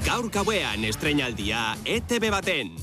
Gaur 0.04 0.26
gauean 0.34 0.88
estrenaldia 0.90 1.76
ETV 1.84 2.30
baten. 2.34 2.74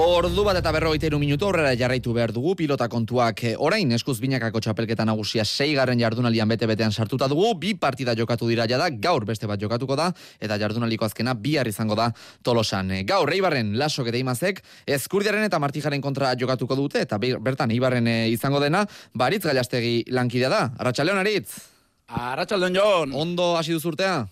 Ordu 0.00 0.46
bat 0.46 0.56
eta 0.56 0.70
berrogeita 0.72 1.10
iru 1.10 1.18
minutu 1.20 1.44
horrela 1.44 1.74
jarraitu 1.76 2.14
behar 2.16 2.30
dugu 2.32 2.54
pilota 2.56 2.86
kontuak 2.88 3.42
eh, 3.44 3.50
orain 3.60 3.90
eskuz 3.92 4.14
binakako 4.22 4.62
txapelketa 4.64 5.04
nagusia 5.04 5.44
seigarren 5.44 6.00
jardunalian 6.00 6.48
bete-betean 6.48 6.94
sartuta 6.94 7.28
dugu, 7.28 7.50
bi 7.60 7.74
partida 7.76 8.14
jokatu 8.16 8.48
dira 8.48 8.64
jada, 8.70 8.88
gaur 8.88 9.26
beste 9.28 9.44
bat 9.50 9.60
jokatuko 9.60 9.98
da, 10.00 10.08
eta 10.40 10.56
jardunaliko 10.56 11.04
azkena 11.04 11.34
bihar 11.36 11.68
izango 11.68 11.98
da 12.00 12.08
tolosan. 12.42 12.94
Eh, 12.96 13.02
gaur, 13.04 13.28
Eibarren 13.28 13.76
lasok 13.76 14.08
eta 14.08 14.22
imazek, 14.24 14.64
eskurdiaren 14.88 15.44
eta 15.44 15.60
martijaren 15.60 16.00
kontra 16.00 16.32
jokatuko 16.32 16.80
dute, 16.80 17.04
eta 17.04 17.20
bertan 17.20 17.76
Eibarren 17.76 18.08
eh, 18.08 18.18
izango 18.32 18.64
dena, 18.64 18.86
baritz 19.12 19.44
gailastegi 19.44 20.06
lankidea 20.08 20.48
da. 20.48 20.66
Arratxaleon, 20.80 21.20
Aritz? 21.20 21.60
Arratxaldeon, 22.08 22.80
Jon. 22.80 23.12
Ondo 23.12 23.52
hasi 23.60 23.76
duzurtea? 23.76 24.22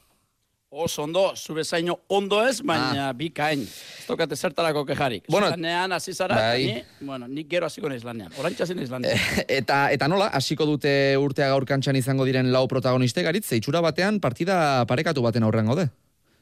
Oso 0.70 1.02
ondo, 1.02 1.32
zube 1.34 1.64
zaino 1.64 1.94
ondo 2.08 2.42
ez, 2.44 2.60
baina 2.60 3.06
ah. 3.08 3.12
bi 3.16 3.30
kain. 3.32 3.62
Ez 3.64 4.04
tokate 4.04 4.36
zertarako 4.36 4.82
kejarik. 4.84 5.24
Bueno, 5.32 5.48
Zanean 5.48 5.94
hasi 5.96 6.12
zara, 6.12 6.36
bai. 6.36 6.66
ni, 6.66 7.06
bueno, 7.08 7.24
nik 7.26 7.48
gero 7.48 7.64
hasiko 7.64 7.88
naiz 7.88 8.04
lanean. 8.04 8.34
Orantxa 8.36 8.66
zin 8.66 8.76
naiz 8.76 8.90
lanean. 8.92 9.16
eta, 9.48 9.78
eta 9.96 10.08
nola, 10.12 10.26
hasiko 10.28 10.66
dute 10.68 10.92
urtea 11.16 11.48
gaur 11.54 11.64
kantxan 11.64 11.96
izango 11.96 12.26
diren 12.28 12.52
lau 12.52 12.66
protagoniste 12.68 13.24
garitz, 13.24 13.46
zeitsura 13.48 13.80
batean 13.80 14.20
partida 14.20 14.84
parekatu 14.92 15.24
baten 15.24 15.48
aurrean 15.48 15.72
gode. 15.72 15.88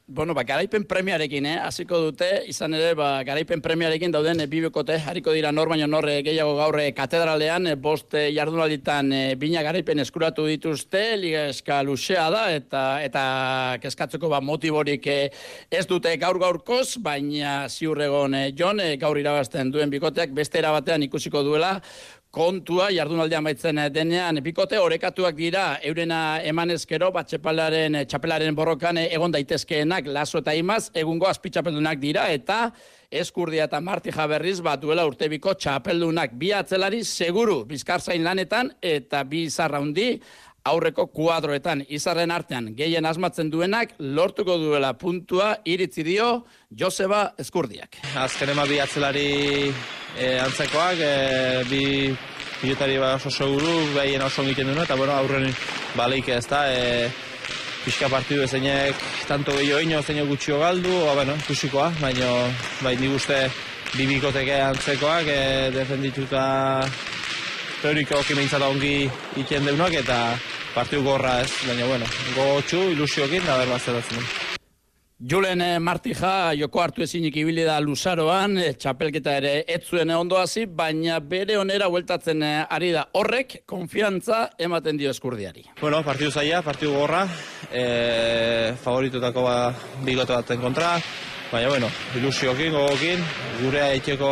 Bueno, 0.09 0.33
ba, 0.33 0.45
garaipen 0.47 0.85
premiarekin, 0.87 1.45
eh? 1.45 1.57
hasiko 1.59 1.97
dute, 1.99 2.27
izan 2.47 2.71
ere, 2.77 2.93
ba, 2.95 3.25
garaipen 3.27 3.59
premiarekin 3.59 4.13
dauden 4.15 4.39
e, 4.39 4.45
bibekote, 4.47 4.95
hariko 5.03 5.33
dira 5.35 5.49
nor 5.51 5.67
baino 5.67 5.83
norre 5.91 6.21
gehiago 6.23 6.53
gaurre 6.55 6.85
katedralean, 6.95 7.67
e, 7.67 7.73
bost 7.75 8.15
e, 8.15 8.29
jardunalditan 8.31 9.11
e, 9.11 9.19
bina 9.35 9.59
garaipen 9.67 9.99
eskuratu 9.99 10.45
dituzte, 10.47 11.01
liga 11.19 11.41
eska 11.51 11.81
da, 11.83 12.45
eta 12.55 12.85
eta 13.03 13.23
keskatzeko 13.83 14.29
ba, 14.31 14.39
motiborik 14.39 15.07
e, 15.07 15.17
ez 15.69 15.85
dute 15.85 16.15
gaur 16.15 16.39
gaurkoz, 16.39 17.03
baina 17.03 17.67
ziurregon 17.67 18.33
e, 18.33 18.53
jon, 18.55 18.79
e, 18.79 18.95
gaur 18.95 19.19
irabazten 19.19 19.73
duen 19.75 19.89
bikoteak, 19.89 20.31
beste 20.31 20.59
erabatean 20.59 21.03
ikusiko 21.03 21.43
duela, 21.43 21.81
kontua 22.37 22.91
jardunaldean 22.93 23.47
baitzen 23.47 23.79
eh, 23.81 23.87
denean. 23.93 24.37
Bikote 24.45 24.77
orekatuak 24.79 25.35
dira 25.37 25.63
eurena 25.89 26.39
emanezkero 26.45 27.09
bat 27.15 27.29
txapelaren, 27.31 27.97
eh, 27.97 28.05
txapelaren 28.05 28.55
borrokan 28.55 28.99
eh, 29.01 29.07
egon 29.17 29.33
daitezkeenak 29.33 30.11
laso 30.13 30.43
eta 30.43 30.53
imaz 30.53 30.91
egungo 30.93 31.29
azpitxapeldunak 31.31 31.97
dira 32.03 32.27
eta 32.33 32.59
eskurdia 33.09 33.65
eta 33.65 33.81
marti 33.81 34.13
jaberriz 34.13 34.59
bat 34.61 34.81
duela 34.83 35.07
urtebiko 35.09 35.55
txapeldunak. 35.57 36.35
Bi 36.37 36.51
atzelari 36.53 37.01
seguru 37.03 37.63
bizkarzain 37.65 38.23
lanetan 38.23 38.69
eta 38.85 39.23
bi 39.23 39.47
izarra 39.49 39.81
hundi 39.81 40.11
aurreko 40.67 41.07
kuadroetan. 41.07 41.85
Izarren 41.89 42.33
artean 42.35 42.73
gehien 42.77 43.05
asmatzen 43.07 43.49
duenak 43.49 43.95
lortuko 43.99 44.59
duela 44.61 44.93
puntua 44.99 45.55
iritzi 45.65 46.05
dio 46.05 46.43
Joseba 46.69 47.31
Eskurdiak. 47.39 47.97
Azken 48.27 48.53
ema 48.53 48.67
bi 48.69 48.81
atzelari 48.83 49.29
e, 50.17 50.39
antzekoak, 50.39 50.99
e, 50.99 51.63
bi 51.69 51.83
pilotari 52.61 52.97
ba 52.97 53.15
oso 53.15 53.29
seguru, 53.29 53.93
behien 53.95 54.21
oso 54.21 54.43
egiten 54.43 54.67
duena, 54.71 54.83
eta 54.83 54.95
bueno, 54.95 55.13
aurren 55.13 55.53
baleik 55.95 56.29
ez 56.33 56.45
da, 56.49 56.65
e, 56.73 57.09
pixka 57.85 58.09
partidu 58.11 58.43
ezeinek 58.43 58.97
tanto 59.27 59.55
gehiago 59.55 59.83
ino, 59.85 60.01
zein 60.01 60.25
gutxio 60.27 60.59
galdu, 60.59 60.91
o, 61.05 61.13
bueno, 61.15 61.37
ikusikoa, 61.45 61.91
baina 62.01 62.31
bai 62.81 62.97
nik 62.99 63.15
uste 63.15 63.45
bi 63.93 64.09
bikoteke 64.09 64.59
antzekoak, 64.71 65.29
e, 65.29 65.71
defendituta 65.75 66.43
teoriko 67.81 68.19
okimeintzat 68.23 68.65
ongi 68.65 69.07
ikien 69.37 69.65
deunak, 69.69 69.93
eta 70.01 70.19
partidu 70.73 71.05
gorra 71.05 71.39
ez, 71.45 71.51
baina 71.69 71.87
bueno, 71.93 72.11
gogotxu, 72.35 72.89
ilusiokin, 72.97 73.45
da 73.45 73.61
berba 73.61 73.79
zeratzen. 73.79 74.46
Julen 75.17 75.61
eh, 75.65 75.79
Martija 75.81 76.51
joko 76.53 76.77
hartu 76.83 77.01
ezinik 77.01 77.39
ibili 77.41 77.63
da 77.65 77.79
Luzaroan, 77.81 78.59
eh, 78.61 78.75
txapelketa 78.77 79.33
ere 79.39 79.53
ez 79.65 79.79
zuen 79.89 80.11
ondo 80.13 80.37
hasi, 80.37 80.67
baina 80.69 81.17
bere 81.17 81.57
onera 81.57 81.87
hueltatzen 81.89 82.43
eh, 82.45 82.67
ari 82.69 82.91
da. 82.93 83.07
Horrek 83.17 83.63
konfiantza 83.65 84.43
ematen 84.61 85.01
dio 85.01 85.09
eskurdiari. 85.09 85.65
Bueno, 85.81 86.03
partidu 86.05 86.29
zaila, 86.29 86.61
partidu 86.61 86.93
gorra, 86.93 87.23
e, 87.71 88.75
favoritutako 88.83 89.41
ba, 89.41 89.57
bigote 90.05 90.37
baten 90.37 90.61
kontra, 90.61 90.93
baina 91.49 91.73
bueno, 91.73 91.89
ilusiokin, 92.21 92.77
gogokin, 92.77 93.27
gure 93.63 93.87
haiteko 93.89 94.31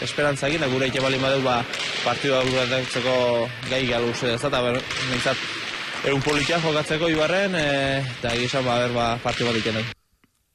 esperantzakin, 0.00 0.64
gure 0.72 0.88
haiteko 0.88 1.10
bali 1.10 1.20
madeu 1.20 1.44
ba, 1.44 1.60
partidu 2.06 2.40
gai 3.68 3.86
galu 3.86 4.16
ez 4.16 4.40
eta 4.40 4.60
bueno, 4.64 4.80
egun 6.04 6.22
politia 6.24 6.58
jokatzeko 6.62 7.08
ibarren, 7.12 7.54
e, 7.54 7.64
eta 8.18 8.34
gizan 8.38 8.64
ba, 8.64 8.78
ber, 8.84 8.94
ba, 8.96 9.08
partidu 9.22 9.50
bat 9.50 9.58
ikenen. 9.60 9.88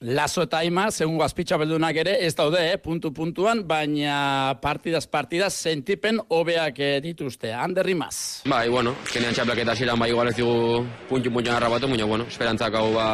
Lazo 0.06 0.44
eta 0.44 0.60
Ima, 0.66 0.90
segun 0.92 1.16
guazpitza 1.18 1.58
beldunak 1.58 1.98
ere, 1.98 2.18
ez 2.26 2.34
daude, 2.36 2.60
eh, 2.74 2.78
puntu 2.82 3.14
puntuan, 3.16 3.64
baina 3.66 4.58
partidaz 4.62 5.06
partidaz 5.08 5.54
sentipen 5.54 6.20
hobeak 6.30 6.80
eh, 6.80 7.00
dituzte. 7.02 7.54
Ander 7.54 7.86
Rimaz. 7.86 8.44
Bai, 8.46 8.68
bueno, 8.70 8.96
kenean 9.12 9.34
txaplaketa 9.34 9.76
ziren, 9.76 9.98
bai, 10.00 10.10
igual 10.12 10.30
ez 10.30 10.36
dugu 10.38 10.84
puntu 11.10 11.32
puntu 11.32 11.50
narra 11.50 11.70
batu, 11.70 11.88
baina, 11.88 12.06
bueno, 12.06 12.28
esperantzak 12.28 12.76
hau 12.76 12.92
ba, 12.94 13.08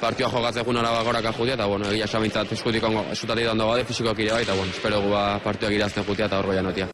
partioa 0.00 0.30
jokatzen 0.30 0.66
juna 0.68 0.84
araba 0.84 1.02
goraka 1.02 1.32
jutia, 1.32 1.54
eta, 1.54 1.66
bueno, 1.66 1.88
egia 1.90 2.06
sabintzat 2.06 2.52
eskutik 2.52 2.84
ongo, 2.84 3.06
esutatik 3.10 3.48
dando 3.48 3.70
bade, 3.72 3.88
fizikoak 3.88 4.20
ire 4.20 4.36
bai, 4.36 4.44
eta, 4.44 4.54
bueno, 4.54 4.70
espero 4.76 5.00
gu 5.00 5.10
ba, 5.16 5.24
partioak 5.42 5.72
irazten 5.72 6.04
jutia, 6.04 6.26
eta 6.26 6.38
hor 6.38 6.62
notia. 6.62 6.90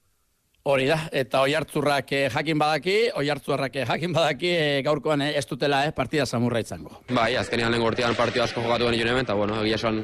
Hori 0.62 0.84
da, 0.86 1.08
eta 1.10 1.40
oi 1.42 1.56
hartzurrak 1.58 2.12
eh, 2.14 2.26
jakin 2.30 2.58
badaki, 2.60 2.92
oi 3.18 3.24
hartzurrak 3.32 3.76
eh, 3.80 3.86
jakin 3.88 4.12
badaki 4.14 4.50
eh, 4.54 4.82
gaurkoan 4.86 5.24
eh, 5.26 5.32
ez 5.34 5.42
dutela 5.50 5.80
eh, 5.88 5.90
partida 5.96 6.22
samurra 6.22 6.60
izango. 6.62 7.00
Bai, 7.10 7.32
azkenean 7.34 7.72
lehen 7.74 7.82
gortian 7.82 8.14
partida 8.14 8.44
asko 8.44 8.62
jokatu 8.62 8.86
gani 8.86 9.00
joan 9.00 9.18
eta 9.24 9.34
bueno, 9.34 9.56
egia 9.64 9.80
esan 9.80 9.98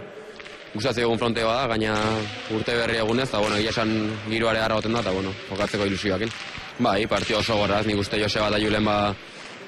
gustatzen 0.73 1.05
egun 1.05 1.21
frontea 1.23 1.47
da, 1.47 1.69
gaina 1.71 1.95
urte 2.57 2.75
berri 2.75 2.99
egunez, 2.99 3.29
eta 3.29 3.39
bueno, 3.39 3.55
egia 3.55 3.71
esan 3.71 3.95
giroare 4.27 4.59
harra 4.59 4.81
da, 4.81 5.01
eta 5.01 5.13
bueno, 5.15 5.31
jokatzeko 5.53 5.87
ilusioak. 5.87 6.27
Bai, 6.81 7.07
partida 7.07 7.39
oso 7.39 7.61
gorra, 7.63 7.79
nik 7.87 8.03
uste 8.03 8.19
Joseba 8.19 8.51
da 8.51 8.59
Julen 8.59 8.85
ba, 8.85 9.15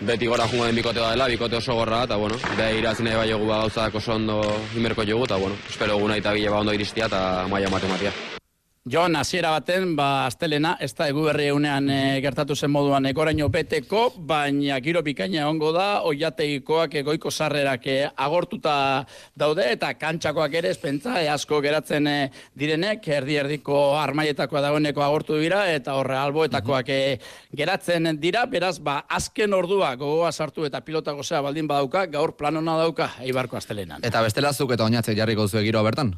beti 0.01 0.27
gora 0.27 0.49
jungo 0.51 0.67
den 0.67 0.75
bikote 0.75 0.99
dela, 0.99 1.31
bikote 1.31 1.61
oso 1.63 1.79
gorra, 1.79 2.03
eta 2.03 2.17
bueno, 2.17 2.35
beha 2.57 2.75
irazin 2.75 3.07
nahi 3.07 3.15
bai 3.23 3.31
jogu 3.31 3.47
ba 3.47 3.63
gauzak 3.63 3.95
oso 3.95 4.19
ondo 4.19 4.43
inmerko 4.75 5.07
jogu, 5.07 5.31
eta 5.31 5.39
bueno, 5.39 5.55
espero 5.71 6.03
guna 6.03 6.19
eta 6.19 6.35
bile 6.35 6.51
ba 6.51 6.67
ondo 6.67 6.75
iristia, 6.75 7.07
eta 7.07 7.47
maia 7.47 7.71
matematia. 7.71 8.40
Jon, 8.89 9.13
hasiera 9.15 9.51
baten, 9.53 9.91
ba, 9.93 10.25
astelena, 10.25 10.71
ez 10.81 10.95
da 10.97 11.05
egu 11.11 11.27
berri 11.27 11.51
egunean 11.51 11.91
e, 11.93 11.97
gertatu 12.25 12.55
zen 12.57 12.71
moduan 12.73 13.05
ekoraino 13.11 13.51
beteko, 13.53 14.07
baina 14.25 14.79
giro 14.81 15.03
bikaina 15.05 15.43
ongo 15.51 15.69
da, 15.77 16.01
oiategikoak 16.09 16.97
egoiko 17.03 17.29
sarrerak 17.29 17.85
e, 17.85 17.97
agortuta 18.17 19.05
daude, 19.37 19.67
eta 19.75 19.91
kantxakoak 20.01 20.57
ere 20.63 20.73
espentza, 20.73 21.19
e, 21.21 21.29
asko 21.29 21.61
geratzen 21.61 22.09
e, 22.09 22.17
direnek, 22.57 23.05
erdi 23.19 23.37
erdiko 23.43 23.83
armaietakoa 24.01 24.65
dagoeneko 24.71 25.05
agortu 25.05 25.37
dira, 25.37 25.67
eta 25.69 25.99
horre 26.01 26.17
alboetakoak 26.17 26.89
e, 26.89 27.21
geratzen 27.53 28.15
dira, 28.17 28.47
beraz, 28.49 28.79
ba, 28.81 29.03
azken 29.13 29.61
ordua 29.61 29.93
gogoa 30.01 30.33
sartu 30.33 30.65
eta 30.65 30.81
pilota 30.81 31.13
gozea 31.21 31.45
baldin 31.45 31.69
badauka, 31.69 32.09
gaur 32.17 32.33
planona 32.33 32.81
dauka, 32.81 33.13
eibarko 33.29 33.61
astelenan. 33.61 34.01
Eta 34.09 34.25
bestelazuk 34.25 34.73
eta 34.73 34.89
oinatzek 34.89 35.21
jarriko 35.21 35.51
zuen 35.53 35.69
giro 35.69 35.85
bertan? 35.85 36.17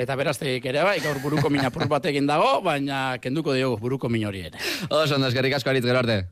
Eta 0.00 0.16
beraztegik 0.16 0.64
ere 0.70 0.80
bai, 0.86 0.98
gaur 1.04 1.18
buruko 1.20 1.50
min 1.52 1.66
apur 1.68 1.84
batekin 1.90 2.28
dago, 2.28 2.60
baina 2.64 3.18
kenduko 3.20 3.52
diogu 3.56 3.76
buruko 3.82 4.08
min 4.08 4.24
hori 4.24 4.46
ere. 4.48 4.60
Oso, 4.88 5.18
eskerrik 5.28 5.58
asko 5.58 5.74
aritz 5.74 5.84
gero 5.84 6.00
arte. 6.00 6.22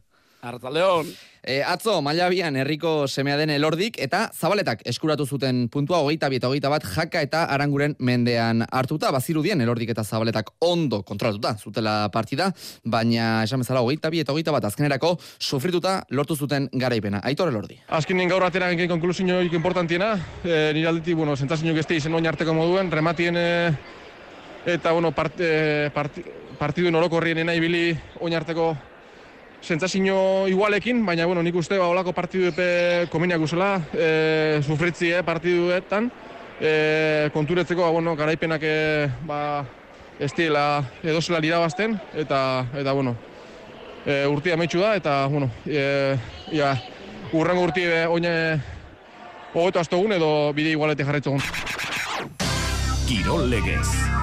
Artzaldeon. 0.41 1.09
E, 1.43 1.63
atzo, 1.67 1.97
maila 2.05 2.29
bian 2.31 2.55
herriko 2.61 3.09
semea 3.09 3.37
den 3.41 3.51
elordik 3.51 3.97
eta 4.03 4.29
zabaletak 4.35 4.85
eskuratu 4.87 5.25
zuten 5.27 5.65
puntua 5.73 5.99
hogeita 6.05 6.29
bi 6.31 6.39
eta 6.39 6.51
hogeita 6.51 6.71
bat 6.71 6.85
jaka 6.87 7.23
eta 7.25 7.45
aranguren 7.51 7.97
mendean 7.99 8.63
hartuta, 8.71 9.11
bazirudien 9.15 9.61
elordik 9.65 9.91
eta 9.91 10.05
zabaletak 10.05 10.53
ondo 10.63 11.03
kontrolatuta 11.03 11.57
zutela 11.59 12.09
partida, 12.15 12.53
baina 12.85 13.43
esan 13.47 13.65
bezala 13.65 13.83
hogeita 13.83 14.11
bi 14.15 14.21
eta 14.23 14.35
hogeita 14.35 14.55
bat 14.55 14.69
azkenerako 14.69 15.17
sufrituta 15.39 16.03
lortu 16.11 16.37
zuten 16.37 16.69
garaipena. 16.73 17.23
Aitor 17.25 17.51
elordi. 17.51 17.81
Azkenin 17.89 18.31
gaur 18.31 18.47
atera 18.47 18.69
genkin 18.71 18.93
konklusioik 18.93 19.55
importantiena, 19.59 20.15
e, 20.45 20.71
nire 20.77 20.93
aldetik, 20.93 21.17
bueno, 21.19 21.35
sentazioak 21.37 21.83
ez 21.83 21.91
izen 21.97 22.15
oin 22.15 22.27
arteko 22.27 22.55
moduen, 22.55 22.93
rematien 22.93 23.37
e, 23.37 23.49
eta, 24.67 24.93
bueno, 24.93 25.11
part, 25.17 25.41
e, 25.41 25.91
part, 25.95 26.23
partiduen 26.59 26.95
orokorrien 26.95 27.47
nahi 27.47 27.61
bili 27.63 27.83
oin 28.21 28.35
arteko 28.35 28.77
sentsazio 29.63 30.49
igualekin, 30.49 31.05
baina 31.07 31.27
bueno, 31.27 31.43
nik 31.43 31.57
uste 31.57 31.79
ba 31.79 31.89
holako 31.91 32.13
partidu 32.13 32.53
epe 32.53 33.09
komeniak 33.11 33.43
usela, 33.43 33.81
e, 33.93 34.61
sufritzi 34.63 35.13
eh, 35.13 35.23
partiduetan, 35.27 36.11
e, 36.61 37.31
konturetzeko 37.35 37.83
ba, 37.83 37.91
bueno, 37.91 38.17
garaipenak 38.17 38.63
e, 38.63 39.09
ba, 39.27 39.41
ez 40.19 40.33
dira 40.35 40.83
edo 41.03 41.21
zela 41.21 41.43
irabazten, 41.45 41.99
eta, 42.15 42.67
eta 42.75 42.93
bueno, 42.93 43.17
e, 44.07 44.25
urtia 44.27 44.57
metxu 44.57 44.81
da, 44.81 44.95
eta 44.97 45.27
bueno, 45.27 45.51
e, 45.67 46.17
ja, 46.53 46.75
urrengo 47.33 47.67
urti 47.69 47.85
e, 47.85 48.07
oine 48.07 48.35
hogeto 49.55 49.81
astogun 49.81 50.13
edo 50.13 50.53
bide 50.55 50.75
igualete 50.77 51.05
jarretzogun. 51.05 51.43
Kirol 53.09 53.49
legez. 53.51 54.18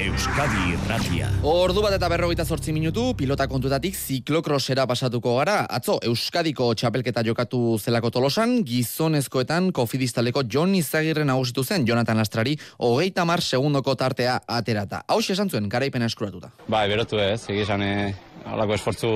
Euskadi 0.00 0.70
Irratia. 0.72 1.26
Ordu 1.44 1.82
bat 1.84 1.92
eta 1.92 2.08
berrogeita 2.08 2.46
zortzi 2.48 2.72
minutu, 2.72 3.10
pilota 3.18 3.44
kontutatik 3.50 3.98
ziklokrosera 3.98 4.86
pasatuko 4.88 5.34
gara. 5.36 5.58
Atzo, 5.68 5.98
Euskadiko 6.08 6.70
txapelketa 6.72 7.20
jokatu 7.26 7.76
zelako 7.76 8.08
tolosan, 8.14 8.62
gizonezkoetan 8.64 9.68
kofidistaleko 9.76 10.46
Jon 10.48 10.72
Izagirre 10.78 11.26
nagusitu 11.28 11.66
zen, 11.66 11.84
Jonathan 11.84 12.16
Lastrari, 12.22 12.56
hogeita 12.80 13.26
mar 13.28 13.44
segundoko 13.44 13.92
tartea 13.92 14.38
aterata. 14.48 15.02
Hau 15.04 15.20
esan 15.20 15.52
zuen, 15.52 15.68
garaipena 15.68 16.08
eskuratuta. 16.08 16.48
Bai, 16.64 16.86
berotu 16.88 17.20
ez, 17.20 17.42
egizan, 17.52 17.84
eh, 17.84 18.14
holako 18.48 18.78
esfortzu, 18.80 19.14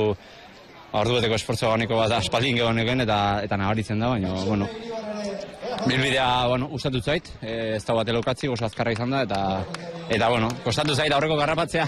ordu 0.94 1.18
beteko 1.18 1.38
esfortzu 1.38 1.66
gauneko 1.66 1.98
bat 1.98 2.14
aspaldin 2.18 2.58
gehonekoen 2.60 3.04
eta, 3.04 3.18
eta 3.46 3.58
nabaritzen 3.58 4.02
da, 4.02 4.12
baina, 4.14 4.34
bueno, 4.46 4.68
Bilbidea, 5.84 6.46
bueno, 6.48 6.68
ustatu 6.72 7.00
zait, 7.02 7.28
e, 7.42 7.74
ez 7.76 7.82
da 7.84 7.96
bat 7.98 8.08
elokatzi, 8.08 8.48
oso 8.48 8.64
azkarra 8.64 8.94
izan 8.94 9.12
da, 9.12 9.24
eta, 9.26 9.40
eta 10.16 10.30
bueno, 10.32 10.48
kostatu 10.64 10.94
zait 10.94 11.12
aurreko 11.12 11.36
garrapatzea, 11.36 11.86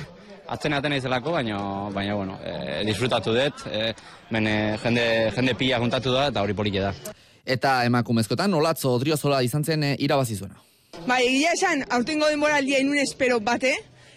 atzen 0.53 0.77
aten 0.77 0.97
izelako, 0.99 1.33
baina, 1.39 1.59
baina, 1.95 2.17
bueno, 2.19 2.37
e, 2.45 2.83
disfrutatu 2.89 3.33
dut, 3.37 3.65
e, 3.71 3.93
mene, 4.35 4.77
jende, 4.83 5.07
jende 5.39 5.57
pila 5.57 5.81
kontatu 5.81 6.13
da, 6.13 6.29
eta 6.33 6.45
hori 6.45 6.57
polike 6.59 6.83
da. 6.83 6.93
Eta 7.47 7.79
emakumezkotan, 7.87 8.55
olatzo 8.59 8.97
odriozola 8.99 9.41
izan 9.47 9.65
zen 9.65 9.87
e, 9.87 9.95
irabazi 10.03 10.37
zuena. 10.37 10.59
Bai, 11.07 11.23
egia 11.29 11.55
esan, 11.55 11.85
aurtengo 11.95 12.29
denboraldia 12.33 12.83
inun 12.83 12.99
espero 12.99 13.39
bate, 13.41 13.77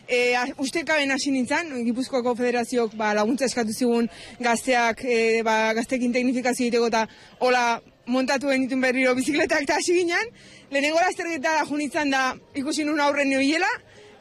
e, 0.10 0.36
uste 0.58 0.84
kaben 0.86 1.12
hasi 1.12 1.32
nintzen, 1.32 1.72
Gipuzkoako 1.86 2.34
Federazioak 2.36 2.96
ba, 2.98 3.14
laguntza 3.18 3.46
eskatu 3.46 3.74
zigun 3.74 4.10
gazteak, 4.42 5.04
e, 5.06 5.42
ba, 5.46 5.74
gaztekin 5.78 6.14
teknifikazio 6.16 6.68
egiteko 6.68 6.90
eta 6.90 7.06
hola 7.40 7.66
montatu 8.10 8.50
genitun 8.50 8.82
berriro 8.82 9.14
bizikletak 9.16 9.68
eta 9.68 9.78
hasi 9.78 10.00
ginen, 10.02 10.32
lehenengo 10.72 11.02
lasterketa 11.04 11.60
junitzen 11.70 12.10
da 12.16 12.24
ikusi 12.58 12.88
nun 12.88 13.00
aurren 13.06 13.36
hiela, 13.38 13.70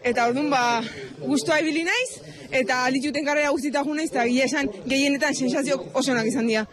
eta 0.05 0.29
orduan 0.29 0.51
ba 0.53 0.83
guztua 1.25 1.61
ibili 1.63 1.87
naiz, 1.89 2.11
eta 2.51 2.85
alituten 2.85 3.25
karrera 3.25 3.55
guztita 3.57 3.85
ju 3.87 3.97
naiz, 3.97 4.11
eta 4.13 4.29
gila 4.29 4.51
esan 4.51 4.69
gehienetan 4.87 5.35
sensazioak 5.35 5.97
oso 5.97 6.13
onak 6.13 6.29
izan 6.31 6.47
dira. 6.47 6.67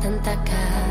tanta 0.00 0.36
cara. 0.44 0.81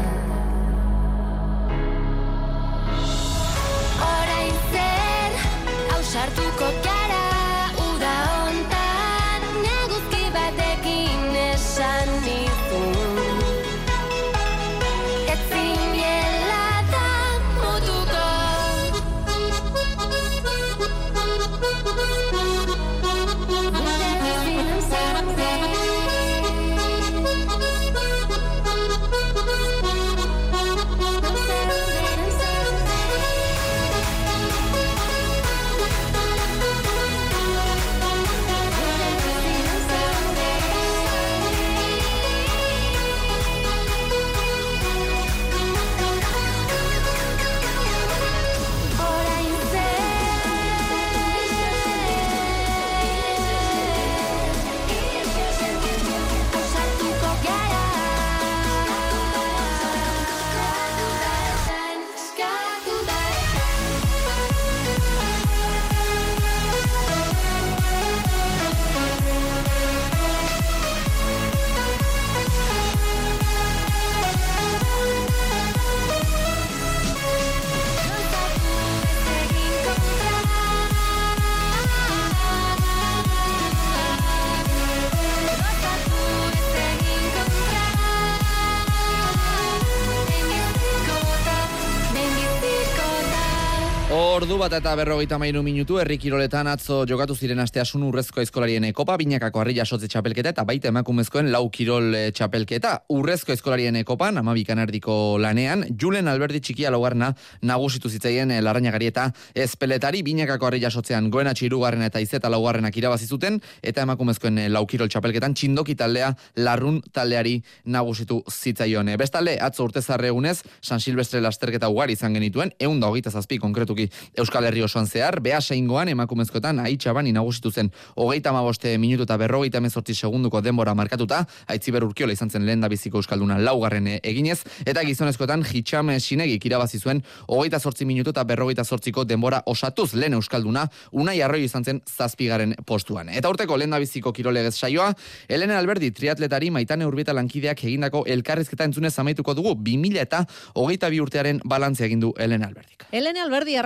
Bat 94.61 94.75
eta 94.77 94.91
berrogeita 94.93 95.39
mairu 95.41 95.63
minutu, 95.65 95.95
herri 95.97 96.19
kiroletan 96.21 96.67
atzo 96.69 96.99
jokatu 97.09 97.33
ziren 97.33 97.57
asteasun 97.63 98.03
urrezko 98.05 98.43
eskolarien 98.43 98.83
kopa, 98.93 99.15
binakako 99.17 99.63
harri 99.63 99.73
jasotze 99.73 100.05
txapelketa 100.11 100.51
eta 100.53 100.65
baita 100.69 100.91
emakumezkoen 100.91 101.47
lau 101.49 101.63
kirol 101.73 102.13
eh, 102.13 102.27
txapelketa. 102.29 102.91
Urrezko 103.09 103.55
eskolarien 103.55 103.97
kopan, 104.05 104.37
amabikan 104.37 104.77
erdiko 104.83 105.39
lanean, 105.41 105.87
Julen 105.97 106.29
Alberdi 106.29 106.61
txikia 106.61 106.91
laugarna 106.93 107.31
nagusitu 107.65 108.11
zitzaien 108.11 108.51
eh, 108.53 108.59
larrainagari 108.61 109.07
eta 109.09 109.23
espeletari, 109.55 110.21
binakako 110.27 110.69
harri 110.69 110.83
jasotzean 110.83 111.31
goena 111.33 111.55
txirugarren 111.57 112.05
eta 112.05 112.21
izeta 112.21 112.53
laugarrenak 112.53 113.01
irabazi 113.01 113.25
zuten, 113.25 113.57
eta 113.81 114.05
emakumezkoen 114.05 114.61
eh, 114.61 114.69
lau 114.69 114.85
kirol 114.85 115.09
txapelketan 115.09 115.57
txindoki 115.57 115.97
taldea 115.97 116.35
larrun 116.61 117.01
taldeari 117.09 117.55
nagusitu 117.97 118.43
zitzaion. 118.45 119.09
Bestalde, 119.17 119.57
atzo 119.57 119.89
urtezarre 119.89 120.29
egunez, 120.29 120.59
San 120.81 121.01
Silvestre 121.01 121.41
lasterketa 121.41 121.89
ugari 121.89 122.13
izan 122.13 122.37
genituen, 122.37 122.75
egun 122.77 123.01
da 123.01 123.09
hogeita 123.09 123.33
zazpi 123.33 123.57
konkretuki 123.57 124.11
Euskal 124.37 124.50
Herri 124.59 124.83
osoan 124.83 125.07
zehar, 125.07 125.39
beha 125.39 125.61
seingoan 125.61 126.09
emakumezkoetan 126.11 126.79
aitxaban 126.83 127.27
inagusitu 127.27 127.71
zen 127.71 127.91
hogeita 128.15 128.51
maboste 128.51 128.97
minutu 128.97 129.23
eta 129.23 129.37
berrogeita 129.37 129.79
mezortzi 129.79 130.13
segunduko 130.13 130.61
denbora 130.61 130.93
markatuta, 130.93 131.45
aitziber 131.67 132.03
urkiola 132.03 132.33
izan 132.33 132.49
zen 132.49 132.65
lehen 132.65 132.83
biziko 132.89 133.17
Euskalduna 133.21 133.57
laugarren 133.59 134.07
eginez, 134.21 134.59
eta 134.85 135.03
gizonezkoetan 135.07 135.63
hitxame 135.63 136.19
sinegi 136.19 136.59
irabazi 136.65 136.99
zuen 136.99 137.23
hogeita 137.47 137.79
zortzi 137.79 138.05
minutu 138.05 138.31
eta 138.31 138.43
berrogeita 138.43 138.83
zortziko 138.83 139.23
denbora 139.23 139.63
osatuz 139.65 140.13
lehen 140.13 140.33
Euskalduna, 140.33 140.87
unai 141.11 141.41
arroi 141.41 141.63
izan 141.63 141.83
zen 141.83 142.01
zazpigaren 142.05 142.75
postuan. 142.85 143.29
Eta 143.29 143.49
urteko 143.49 143.77
lehen 143.77 143.95
biziko 144.01 144.33
kirolegez 144.33 144.75
saioa, 144.75 145.13
Elena 145.47 145.77
Alberdi 145.79 146.11
triatletari 146.11 146.71
maitane 146.71 147.05
urbieta 147.05 147.33
lankideak 147.33 147.83
egindako 147.83 148.25
elkarrizketa 148.27 148.83
entzunez 148.89 149.13
amaituko 149.19 149.53
dugu 149.53 149.75
2000 149.75 150.21
eta 150.21 150.43
hogeita 150.75 151.09
bi 151.09 151.21
urtearen 151.21 151.61
balantzea 151.63 152.07
egindu 152.07 152.33
Elena 152.37 152.67
Alberdik. 152.67 153.05
Elene 153.11 153.41
Alberdi, 153.41 153.77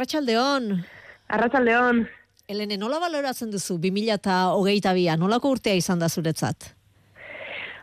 Arratxaldeon. 0.56 0.86
Arratxaldeon. 1.28 2.06
Elene, 2.48 2.78
nola 2.78 3.00
baloratzen 3.02 3.52
duzu 3.52 3.78
2000 3.82 4.14
eta 4.16 4.36
hogeita 4.56 4.94
bia, 4.94 5.16
nolako 5.18 5.52
urtea 5.56 5.76
izan 5.76 6.00
da 6.00 6.08
zuretzat? 6.08 6.70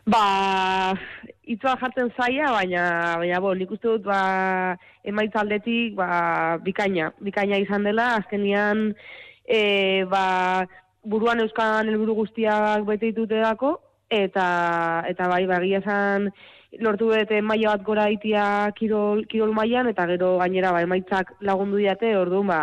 Ba, 0.06 0.94
itzua 1.44 1.76
jartzen 1.80 2.10
zaia, 2.16 2.50
baina, 2.54 2.84
baina, 3.18 3.40
bo, 3.42 3.52
nik 3.54 3.70
uste 3.70 3.88
dut, 3.88 4.06
ba, 4.06 4.76
emaitza 5.04 5.42
aldetik, 5.42 5.94
ba, 5.98 6.56
bikaina, 6.62 7.10
bikaina 7.20 7.58
izan 7.62 7.84
dela, 7.84 8.14
azkenian, 8.22 8.94
e, 9.44 10.04
ba, 10.10 10.64
buruan 11.04 11.42
euskan 11.42 11.90
helburu 11.90 12.16
guztiak 12.22 12.86
bete 12.88 13.10
ditute 13.12 13.42
dako, 13.42 13.76
eta, 14.08 14.46
eta 15.10 15.28
bai, 15.28 15.44
ba, 15.50 15.60
egia 15.60 15.82
esan, 15.82 16.30
lortu 16.80 17.08
bete 17.12 17.40
maila 17.42 17.76
bat 17.76 17.84
gora 17.84 18.08
itia 18.10 18.44
kirol, 18.76 19.26
kirol 19.28 19.52
mailan 19.52 19.90
eta 19.90 20.06
gero 20.08 20.36
gainera, 20.40 20.72
ba, 20.72 20.82
emaitzak 20.82 21.34
lagundu 21.40 21.80
diate, 21.80 22.14
orduan, 22.16 22.48
ba, 22.48 22.60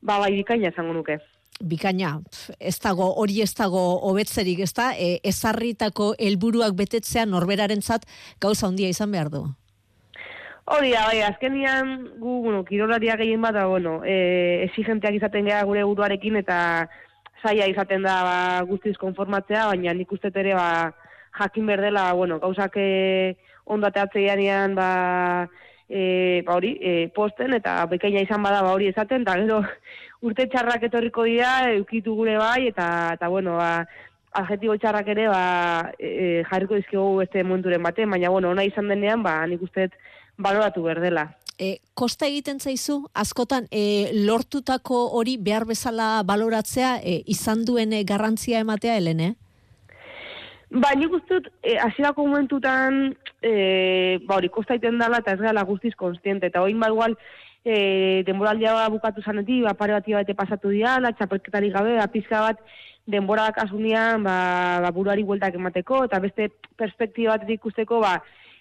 ba, 0.00 0.18
bai, 0.18 0.32
bikaina 0.36 0.72
esango 0.72 0.94
nuke. 0.96 1.18
Bikaina, 1.60 2.20
ez 2.60 2.78
dago, 2.80 3.08
hori 3.20 3.42
ez 3.42 3.52
dago 3.58 3.82
hobetzerik, 4.08 4.60
ez 4.64 4.72
da, 4.72 4.92
e, 4.94 5.18
ezarritako 5.26 6.12
helburuak 6.18 6.76
betetzea 6.78 7.26
norberarentzat 7.26 8.06
gauza 8.40 8.68
handia 8.68 8.88
izan 8.88 9.10
behar 9.12 9.32
du. 9.32 9.42
Hori 10.68 10.92
da, 10.92 11.08
bai, 11.10 11.20
azkenian 11.26 11.92
gu, 12.20 12.38
bueno, 12.44 12.62
kirolaria 12.64 13.16
gehien 13.16 13.42
bat, 13.42 13.56
da, 13.56 13.66
bueno, 13.66 13.98
e, 14.04 14.64
exigenteak 14.68 15.18
izaten 15.18 15.48
geha 15.50 15.64
gure 15.66 15.84
buruarekin 15.88 16.38
eta 16.40 16.88
zaila 17.42 17.68
izaten 17.70 18.02
da 18.02 18.16
ba, 18.26 18.38
guztiz 18.68 18.96
konformatzea, 18.98 19.66
baina 19.72 19.94
nik 19.94 20.12
uste 20.12 20.30
ere 20.34 20.54
ba, 20.58 20.92
jakin 21.38 21.66
berdela, 21.66 22.12
bueno, 22.12 22.38
gauzak 22.40 22.76
e, 22.76 23.36
ondateatzeianean 23.64 24.74
ba, 24.74 25.48
e, 25.88 26.42
ba 26.46 26.56
hori, 26.56 26.76
e, 26.80 27.08
posten 27.14 27.54
eta 27.56 27.80
bekaina 27.90 28.22
izan 28.24 28.42
bada 28.42 28.62
ba 28.62 28.74
hori 28.76 28.88
esaten, 28.88 29.22
eta 29.22 29.38
gero 29.40 29.62
urte 30.26 30.48
txarrak 30.48 30.88
etorriko 30.88 31.24
dira, 31.28 31.72
eukitu 31.72 32.14
gure 32.18 32.36
bai, 32.38 32.68
eta, 32.72 32.88
eta 33.14 33.28
bueno, 33.28 33.56
ba, 33.60 33.86
adjetibo 34.38 34.76
txarrak 34.76 35.08
ere, 35.14 35.28
ba, 35.32 35.90
e, 35.98 36.44
jarriko 36.50 36.78
dizkigu 36.78 37.08
beste 37.22 37.44
momenturen 37.44 37.82
batean, 37.82 38.10
baina, 38.10 38.30
bueno, 38.30 38.52
ona 38.54 38.64
izan 38.66 38.88
denean, 38.88 39.22
ba, 39.22 39.40
nik 39.46 39.62
uste 39.62 39.90
baloratu 40.38 40.82
berdela. 40.84 41.28
E, 41.58 41.80
kosta 41.98 42.28
egiten 42.30 42.60
zaizu, 42.62 43.00
askotan 43.18 43.66
e, 43.74 44.12
lortutako 44.14 45.08
hori 45.18 45.34
behar 45.42 45.66
bezala 45.66 46.22
baloratzea 46.22 46.98
e, 47.02 47.22
izan 47.26 47.64
duen 47.66 47.96
garrantzia 48.06 48.60
ematea, 48.62 48.94
Helene? 49.00 49.34
Ba, 50.68 50.92
nik 50.92 51.14
uste 51.16 51.38
dut, 51.38 51.46
e, 51.64 51.78
hasierako 51.80 52.26
momentutan, 52.26 53.14
e, 53.40 54.20
ba, 54.28 54.36
hori, 54.36 54.50
kosta 54.52 54.76
egiten 54.76 54.98
dela, 55.00 55.22
eta 55.22 55.32
ez 55.32 55.40
gara 55.40 55.62
guztiz 55.64 55.94
konstiente, 55.96 56.50
eta 56.50 56.60
oin 56.60 56.76
ba, 56.80 56.90
igual, 56.92 57.16
e, 57.64 58.22
denboraldia 58.26 58.74
bukatu 58.92 59.24
zanetik, 59.24 59.64
ba, 59.64 59.72
pare 59.78 59.96
bat 59.96 60.10
bate 60.18 60.36
pasatu 60.36 60.68
diala, 60.68 61.14
txapelketari 61.16 61.72
gabe, 61.72 61.96
ba, 61.96 62.06
pizka 62.12 62.42
bat, 62.44 62.60
denbora 63.08 63.48
kasunian, 63.56 64.22
ba, 64.22 64.36
ba, 64.84 64.92
buruari 64.92 65.24
bueltak 65.24 65.56
emateko, 65.56 66.04
eta 66.04 66.20
beste 66.20 66.50
perspektiba 66.76 67.38
bat 67.38 67.48
ikusteko, 67.48 68.02
ba, 68.04 68.18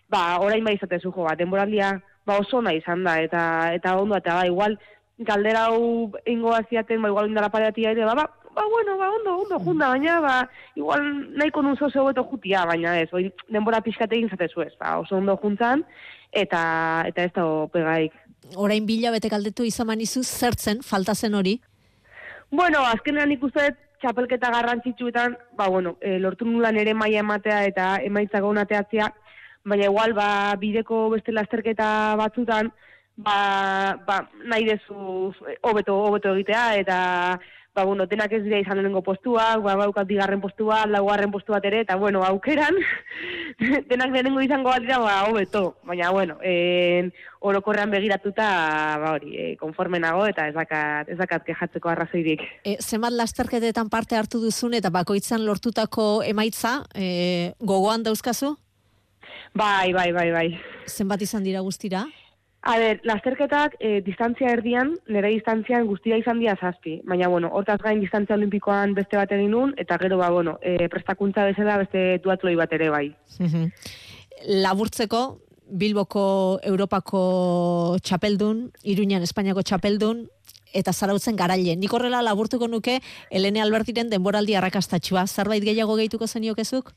ba, 0.08 0.40
orain 0.40 0.64
bai 0.64 0.78
izaten 0.80 1.04
zujo, 1.04 1.28
ba, 1.28 1.36
denboraldia, 1.36 1.98
ba, 2.26 2.40
oso 2.40 2.62
nahi 2.64 2.80
izan 2.80 3.04
da, 3.04 3.20
eta, 3.20 3.42
eta 3.76 3.98
ondo, 4.00 4.16
eta 4.16 4.40
ba, 4.40 4.48
igual, 4.48 4.80
galdera 5.20 5.68
hau 5.68 6.14
ingo 6.26 6.56
aziaten, 6.56 7.02
ba, 7.02 7.12
igual 7.12 7.28
indala 7.28 7.52
pare 7.52 7.74
ere, 7.76 8.06
ba, 8.06 8.16
ba, 8.16 8.30
ba, 8.58 8.66
bueno, 8.70 8.98
ba, 8.98 9.12
ondo, 9.12 9.38
ondo, 9.44 9.60
junda, 9.60 9.90
baina, 9.94 10.20
ba, 10.20 10.36
igual 10.76 11.04
nahiko 11.38 11.62
nun 11.62 11.78
zoze 11.78 12.00
hobeto 12.02 12.24
jutia, 12.26 12.66
baina 12.66 12.96
ez, 13.00 13.10
oi, 13.14 13.28
denbora 13.54 13.84
pixkate 13.86 14.18
egin 14.18 14.32
zatezu 14.34 14.64
ez, 14.66 14.74
ba, 14.82 14.96
oso 15.04 15.20
ondo 15.20 15.38
juntzan, 15.38 15.84
eta, 16.34 16.62
eta 17.06 17.28
ez 17.28 17.34
da 17.36 17.46
pegaik. 17.74 18.16
Orain 18.56 18.88
bila 18.90 19.12
bete 19.14 19.30
galdetu 19.30 19.68
izan 19.68 19.92
manizu, 19.92 20.24
zertzen, 20.24 20.82
falta 20.82 21.14
zen 21.14 21.38
hori? 21.38 21.60
Bueno, 22.50 22.82
azkenean 22.88 23.32
ikusten 23.36 23.78
txapelketa 24.02 24.50
garrantzitsuetan, 24.56 25.38
ba, 25.60 25.70
bueno, 25.70 25.98
e, 26.02 26.18
lortu 26.24 26.48
nulan 26.50 26.78
ere 26.82 26.96
maia 26.98 27.22
ematea 27.22 27.64
eta 27.70 27.92
emaitza 28.10 28.42
gaunateatzea, 28.42 29.12
baina 29.70 29.92
igual, 29.92 30.18
ba, 30.18 30.30
bideko 30.58 31.08
beste 31.14 31.36
lasterketa 31.36 31.90
batzutan, 32.18 32.72
ba, 33.18 33.38
ba, 34.08 34.18
nahi 34.50 34.66
dezu 34.66 35.30
hobeto, 35.62 36.02
hobeto 36.10 36.34
egitea, 36.34 36.66
eta, 36.82 36.98
ba, 37.78 37.84
bueno, 37.86 38.08
denak 38.10 38.32
ez 38.34 38.42
dira 38.42 38.58
izan 38.58 38.80
lehenengo 38.80 39.04
postuak, 39.06 39.62
ba, 39.62 39.76
baukat 39.78 40.08
digarren 40.10 40.42
postua, 40.42 40.80
laugarren 40.90 41.30
postu 41.30 41.54
bat 41.54 41.66
ere, 41.70 41.84
eta, 41.86 41.96
bueno, 42.02 42.24
aukeran, 42.26 42.74
denak 43.92 44.10
lehenengo 44.16 44.42
izango 44.42 44.72
bat 44.72 44.82
dira, 44.82 44.98
ba, 45.04 45.20
hobeto, 45.30 45.78
baina, 45.86 46.10
bueno, 46.16 46.40
en, 46.42 47.12
orokorrean 47.46 47.94
begiratuta, 47.94 48.48
ba, 49.04 49.14
hori, 49.14 49.36
e, 49.38 49.48
konforme 49.62 50.02
nago, 50.02 50.26
eta 50.26 50.48
ez 50.50 50.56
dakat, 50.58 51.14
ez 51.14 51.20
dakat 51.22 51.46
kejatzeko 51.46 51.94
arrazoirik. 51.94 52.42
E, 52.66 52.80
zenbat 52.82 53.14
lasterketetan 53.14 53.94
parte 53.94 54.18
hartu 54.18 54.42
duzun, 54.42 54.74
eta 54.74 54.90
bakoitzan 54.90 55.46
lortutako 55.46 56.24
emaitza, 56.26 56.80
e, 56.98 57.54
gogoan 57.62 58.08
dauzkazu? 58.08 58.56
Bai, 59.54 59.94
bai, 59.94 60.10
bai, 60.18 60.32
bai. 60.34 60.48
Zenbat 60.90 61.22
izan 61.22 61.46
dira 61.46 61.62
guztira? 61.62 62.08
A 62.62 62.78
ber, 62.82 63.00
lasterketak 63.08 63.78
e, 63.80 64.02
distantzia 64.04 64.50
erdian, 64.52 64.96
nire 65.08 65.30
distantzian 65.32 65.86
guztia 65.88 66.18
izan 66.20 66.40
dira 66.42 66.58
zazpi. 66.60 66.98
Baina, 67.08 67.30
bueno, 67.32 67.52
hortaz 67.54 67.78
gain 67.84 68.02
distantzia 68.02 68.36
olimpikoan 68.36 68.96
beste 68.98 69.18
bat 69.20 69.32
egin 69.32 69.52
nun, 69.54 69.74
eta 69.78 69.98
gero, 70.02 70.18
ba, 70.18 70.30
bueno, 70.34 70.58
e, 70.62 70.90
prestakuntza 70.92 71.46
bezala 71.48 71.78
beste 71.84 72.20
duatloi 72.24 72.56
bat 72.60 72.74
ere 72.74 72.90
bai. 72.90 73.06
Laburtzeko, 74.66 75.22
Bilboko 75.68 76.60
Europako 76.64 77.22
txapeldun, 78.04 78.68
Iruñan 78.84 79.24
Espainiako 79.24 79.64
txapeldun, 79.64 80.26
eta 80.74 80.94
zarautzen 80.94 81.36
garaile. 81.40 81.76
Nik 81.76 81.94
horrela 81.94 82.22
laburtuko 82.26 82.68
nuke, 82.68 83.00
Elene 83.32 83.62
Albertiren 83.64 84.10
denboraldi 84.12 84.56
arrakastatxua. 84.56 85.28
Zerbait 85.28 85.64
gehiago 85.64 85.96
gehituko 86.00 86.28
zeniokezuk? 86.28 86.94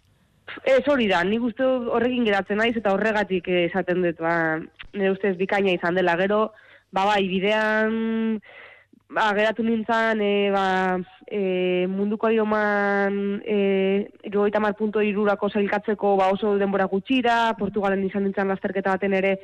Ez 0.64 0.82
hori 0.88 1.08
da, 1.10 1.22
nik 1.24 1.44
uste 1.50 1.64
horrekin 1.64 2.26
geratzen 2.26 2.60
naiz 2.60 2.74
eta 2.76 2.94
horregatik 2.94 3.48
esaten 3.66 4.02
dut, 4.04 4.18
ba, 4.20 4.34
nire 4.94 5.12
ustez 5.14 5.36
bikaina 5.38 5.74
izan 5.76 5.98
dela, 5.98 6.16
gero, 6.20 6.40
ba, 6.92 7.06
bai, 7.08 7.22
bidean, 7.30 8.40
ba, 9.14 9.30
geratu 9.38 9.64
nintzen, 9.66 10.20
e, 10.24 10.32
ba, 10.54 10.66
e, 11.26 11.86
munduko 11.90 12.30
idioman, 12.30 13.40
e, 13.44 13.58
gehoita 14.26 14.60
mar 14.62 14.76
punto 14.78 15.02
irurako 15.02 15.50
zailkatzeko, 15.50 16.16
ba, 16.20 16.30
oso 16.34 16.56
denbora 16.58 16.90
gutxira, 16.90 17.54
Portugalen 17.58 18.04
izan 18.06 18.26
nintzen 18.26 18.50
lasterketa 18.50 18.98
baten 18.98 19.16
ere, 19.18 19.38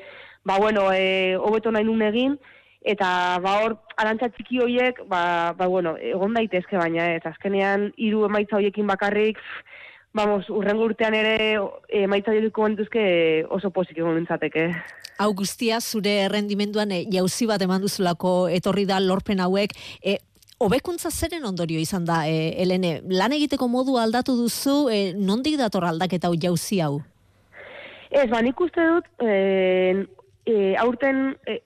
ba, 0.45 0.59
bueno, 0.59 0.91
e, 0.93 1.35
hobeto 1.37 1.73
nahi 1.75 1.87
nun 1.89 2.07
egin, 2.11 2.39
eta 2.87 3.09
ba 3.43 3.57
hor 3.65 3.75
arantza 3.99 4.29
txiki 4.31 4.61
hoiek 4.63 5.01
ba, 5.11 5.53
ba 5.59 5.67
bueno 5.67 5.97
egon 5.99 6.37
daitezke 6.39 6.79
baina 6.79 7.09
ez. 7.17 7.23
Azkenean 7.27 7.91
hiru 7.99 8.25
emaitza 8.29 8.61
hoiekin 8.61 8.87
bakarrik 8.87 9.41
vamos, 10.17 10.49
urrengo 10.51 10.87
urtean 10.89 11.15
ere 11.15 11.59
emaitza 12.03 12.35
dituko 12.35 12.65
bantuzke 12.65 13.03
oso 13.53 13.71
pozik 13.71 13.99
egon 14.01 14.17
nintzateke. 14.17 14.71
Hau 15.21 15.33
guztia, 15.37 15.81
zure 15.81 16.15
rendimenduan 16.33 16.93
e, 16.93 17.05
jauzi 17.13 17.49
bat 17.49 17.63
eman 17.65 17.85
duzulako 17.85 18.49
etorri 18.53 18.87
da 18.89 19.01
lorpen 19.01 19.45
hauek, 19.45 19.77
e, 20.03 20.19
Hobekuntza 20.57 21.11
zeren 21.13 21.45
ondorio 21.45 21.77
izan 21.77 22.07
da, 22.09 22.23
e, 22.25 22.55
Elene, 22.63 23.03
lan 23.13 23.35
egiteko 23.37 23.67
modu 23.69 23.99
aldatu 24.01 24.39
duzu, 24.39 24.77
e, 24.89 25.01
nondik 25.13 25.59
dator 25.61 25.85
aldaketa 25.85 26.31
hau 26.31 26.39
jauzi 26.41 26.81
hau? 26.81 26.95
Ez, 28.09 28.25
ba, 28.31 28.41
nik 28.41 28.61
uste 28.65 28.87
dut, 28.89 29.11
e, 29.21 30.07
e, 30.49 30.55
aurten, 30.81 31.35
e, 31.45 31.59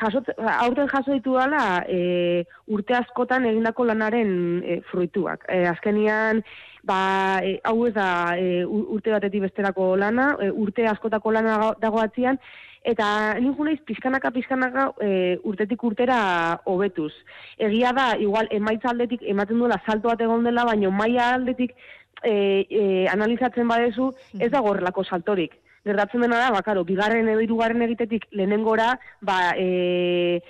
jasot, 0.00 0.30
aurten 0.38 0.88
jaso 0.88 1.12
ditu 1.12 1.36
dala 1.36 1.82
e, 1.92 2.46
urte 2.72 2.96
askotan 2.96 3.44
egindako 3.50 3.84
lanaren 3.90 4.32
e, 4.64 4.80
fruituak. 4.88 5.44
E, 5.52 5.66
azkenian, 5.68 6.40
ba, 6.86 7.40
e, 7.42 7.58
hau 7.66 7.80
ez 7.88 7.94
da 7.96 8.36
e, 8.38 8.62
urte 8.64 9.10
batetik 9.10 9.42
besterako 9.42 9.96
lana, 9.98 10.36
e, 10.40 10.50
urte 10.54 10.86
askotako 10.86 11.32
lana 11.34 11.56
dago- 11.82 12.02
atzian, 12.02 12.38
eta 12.86 13.34
nik 13.42 13.58
naiz 13.58 13.80
pizkanaka 13.82 14.30
pizkanaka 14.30 14.92
e, 15.02 15.38
urtetik 15.42 15.82
urtera 15.82 16.60
hobetuz. 16.64 17.10
Egia 17.58 17.90
da, 17.92 18.12
igual, 18.22 18.46
emaitza 18.54 18.92
aldetik 18.92 19.24
ematen 19.26 19.58
duela 19.58 19.80
salto 19.86 20.08
bat 20.12 20.20
egon 20.22 20.46
dela, 20.46 20.64
baina 20.64 20.90
maila 20.94 21.32
aldetik 21.34 21.74
e, 22.22 22.32
e, 22.70 22.84
analizatzen 23.10 23.66
badezu, 23.68 24.12
ez 24.38 24.52
dago 24.54 24.70
horrelako 24.70 25.02
saltorik. 25.04 25.58
Gertatzen 25.86 26.22
dena 26.22 26.38
da, 26.44 26.50
bakaro, 26.54 26.84
bigarren 26.86 27.28
edo 27.28 27.42
hirugarren 27.42 27.82
egitetik 27.82 28.28
lehenengora, 28.30 28.92
ba, 29.20 29.52
e, 29.58 30.40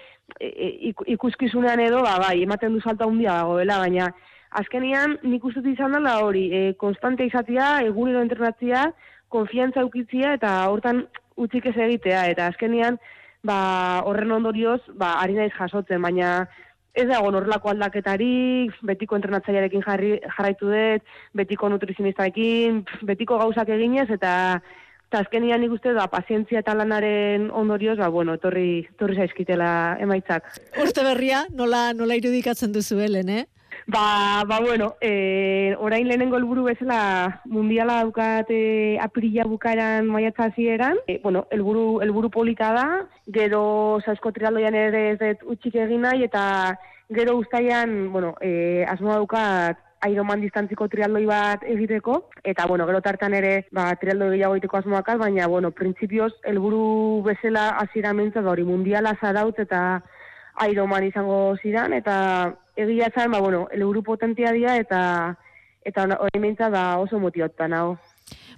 e, 0.40 0.68
ik- 0.92 1.04
ikuskizunean 1.16 1.80
edo, 1.80 2.02
ba, 2.04 2.18
bai, 2.20 2.42
ematen 2.44 2.72
du 2.76 2.80
salto 2.84 3.08
handia 3.08 3.40
dagoela, 3.40 3.78
baina 3.78 4.12
azkenian 4.50 5.18
nik 5.22 5.44
uste 5.44 5.62
izan 5.70 5.92
dela 5.96 6.18
hori, 6.24 6.48
e, 6.52 6.74
konstante 6.78 7.26
izatea, 7.26 7.82
egunero 7.88 8.22
entrenatzea, 8.24 8.90
konfiantza 9.28 9.82
eukitzia 9.82 10.34
eta 10.38 10.52
hortan 10.70 11.06
utzik 11.36 11.66
ez 11.66 11.76
egitea, 11.76 12.26
eta 12.32 12.46
azkenian, 12.52 12.98
ba, 13.44 14.02
horren 14.06 14.32
ondorioz, 14.32 14.80
ba, 14.94 15.16
ari 15.22 15.36
naiz 15.38 15.52
jasotzen, 15.56 16.00
baina 16.02 16.46
ez 16.96 17.04
dago 17.10 17.28
horrelako 17.28 17.70
aldaketarik, 17.74 18.72
betiko 18.88 19.18
entrenatzailearekin 19.18 19.84
jarri, 19.84 20.14
jarraitu 20.24 20.72
dut, 20.72 21.14
betiko 21.36 21.68
nutrizionistarekin, 21.68 22.82
betiko 23.04 23.38
gauzak 23.42 23.72
eginez, 23.76 24.08
eta 24.16 24.32
eta 25.06 25.20
azkenian 25.22 25.60
nik 25.62 25.70
uste 25.76 25.92
da, 25.94 26.08
pazientzia 26.10 26.64
eta 26.64 26.74
lanaren 26.74 27.46
ondorioz, 27.54 27.94
ba, 28.00 28.08
bueno, 28.10 28.34
etorri, 28.40 28.88
etorri 28.96 29.20
zaizkitela 29.22 29.68
emaitzak. 30.02 30.48
Urte 30.82 31.04
berria, 31.06 31.44
nola, 31.54 31.92
nola 31.94 32.16
irudikatzen 32.18 32.74
duzu, 32.74 32.98
Helen, 33.04 33.30
eh? 33.30 33.44
Ba, 33.86 34.44
ba 34.46 34.60
bueno, 34.60 34.96
e, 35.00 35.76
orain 35.78 36.08
lehenengo 36.08 36.36
helburu 36.36 36.64
bezala 36.64 37.42
mundiala 37.44 38.00
daukat 38.02 38.50
e, 38.50 38.98
apirila 38.98 39.44
bukaeran 39.44 40.06
maiatza 40.06 40.50
hasieran. 40.50 40.96
E, 41.06 41.20
bueno, 41.22 41.46
helburu 41.50 42.00
helburu 42.02 42.30
polita 42.30 42.72
da, 42.72 42.86
gero 43.26 44.00
sasko 44.04 44.32
trialdoian 44.32 44.74
ere 44.74 45.02
ez 45.12 45.18
dut 45.20 45.48
utxik 45.56 45.76
egin 45.86 46.02
nahi, 46.02 46.24
eta 46.24 46.76
gero 47.10 47.36
ustaian, 47.38 48.12
bueno, 48.12 48.34
e, 48.40 48.84
asmoa 48.88 49.20
daukat 49.20 49.82
Ironman 50.06 50.42
distantziko 50.42 50.86
trialdoi 50.92 51.24
bat 51.26 51.62
egiteko, 51.64 52.18
eta 52.44 52.66
bueno, 52.66 52.86
gero 52.86 53.00
tartan 53.02 53.34
ere, 53.34 53.66
ba, 53.72 53.88
trialdo 54.00 54.28
gehiago 54.30 54.58
egiteko 54.58 54.78
asmoakaz, 54.82 55.16
baina, 55.18 55.46
bueno, 55.48 55.70
printzipioz, 55.70 56.32
helburu 56.44 57.22
bezala 57.24 57.70
hasiera 57.80 58.12
mentzat, 58.12 58.44
ba, 58.44 58.52
hori 58.52 58.66
mundiala 58.66 59.16
zarautz 59.20 59.58
eta 59.62 60.02
Ironman 60.68 61.04
izango 61.04 61.56
zidan, 61.62 61.92
eta 61.92 62.54
egia 62.76 63.10
zan, 63.14 63.30
ba, 63.32 63.40
bueno, 63.40 63.66
helburu 63.72 64.02
potentia 64.02 64.52
dira, 64.52 64.76
eta 64.76 65.00
eta 65.86 66.04
hori 66.18 66.40
mentzat, 66.42 66.72
ba, 66.72 66.98
oso 66.98 67.18
motivatuta 67.22 67.68
nago. 67.70 67.96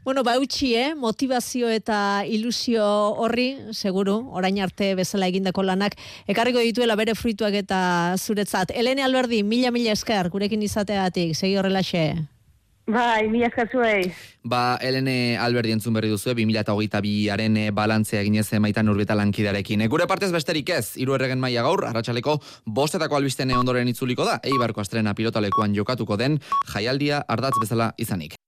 Bueno, 0.04 0.22
ba, 0.24 0.38
utxi, 0.40 0.72
eh? 0.80 0.94
motivazio 0.96 1.68
eta 1.68 2.24
ilusio 2.24 2.84
horri, 3.20 3.48
seguru, 3.76 4.16
orain 4.32 4.60
arte 4.64 4.94
bezala 4.96 5.28
egindako 5.28 5.66
lanak, 5.66 5.98
ekarriko 6.26 6.62
dituela 6.64 6.96
bere 6.96 7.14
fruituak 7.18 7.58
eta 7.60 7.80
zuretzat. 8.16 8.72
Elene 8.72 9.04
Alberdi, 9.04 9.42
mila 9.44 9.74
mila 9.74 9.92
esker, 9.92 10.30
gurekin 10.32 10.64
izateatik, 10.64 11.36
segi 11.36 11.58
horrelaxe. 11.60 12.37
Bai, 12.88 13.28
mila 13.28 13.50
esker 13.50 13.68
zuei. 13.68 14.08
Ba, 14.48 14.78
Elene 14.80 15.36
Alberdi 15.36 15.74
entzun 15.74 15.92
berri 15.92 16.08
duzu, 16.08 16.32
2008-biaren 16.32 17.58
balantzea 17.76 18.22
eginez 18.24 18.46
maitan 18.64 18.88
urbeta 18.88 19.16
lankidarekin. 19.18 19.82
E, 19.84 19.88
Gure 19.92 20.06
partez 20.08 20.30
besterik 20.32 20.72
ez, 20.72 20.96
hiru 20.96 21.14
erregen 21.18 21.40
maila 21.42 21.66
gaur, 21.66 21.84
arratsaleko 21.90 22.38
bostetako 22.64 23.18
albistene 23.20 23.56
ondoren 23.58 23.88
itzuliko 23.92 24.24
da, 24.24 24.38
eibarko 24.40 24.80
astrena 24.80 25.12
pilotalekuan 25.14 25.76
jokatuko 25.76 26.16
den, 26.16 26.40
jaialdia 26.72 27.20
ardatz 27.28 27.56
bezala 27.60 27.92
izanik. 27.98 28.36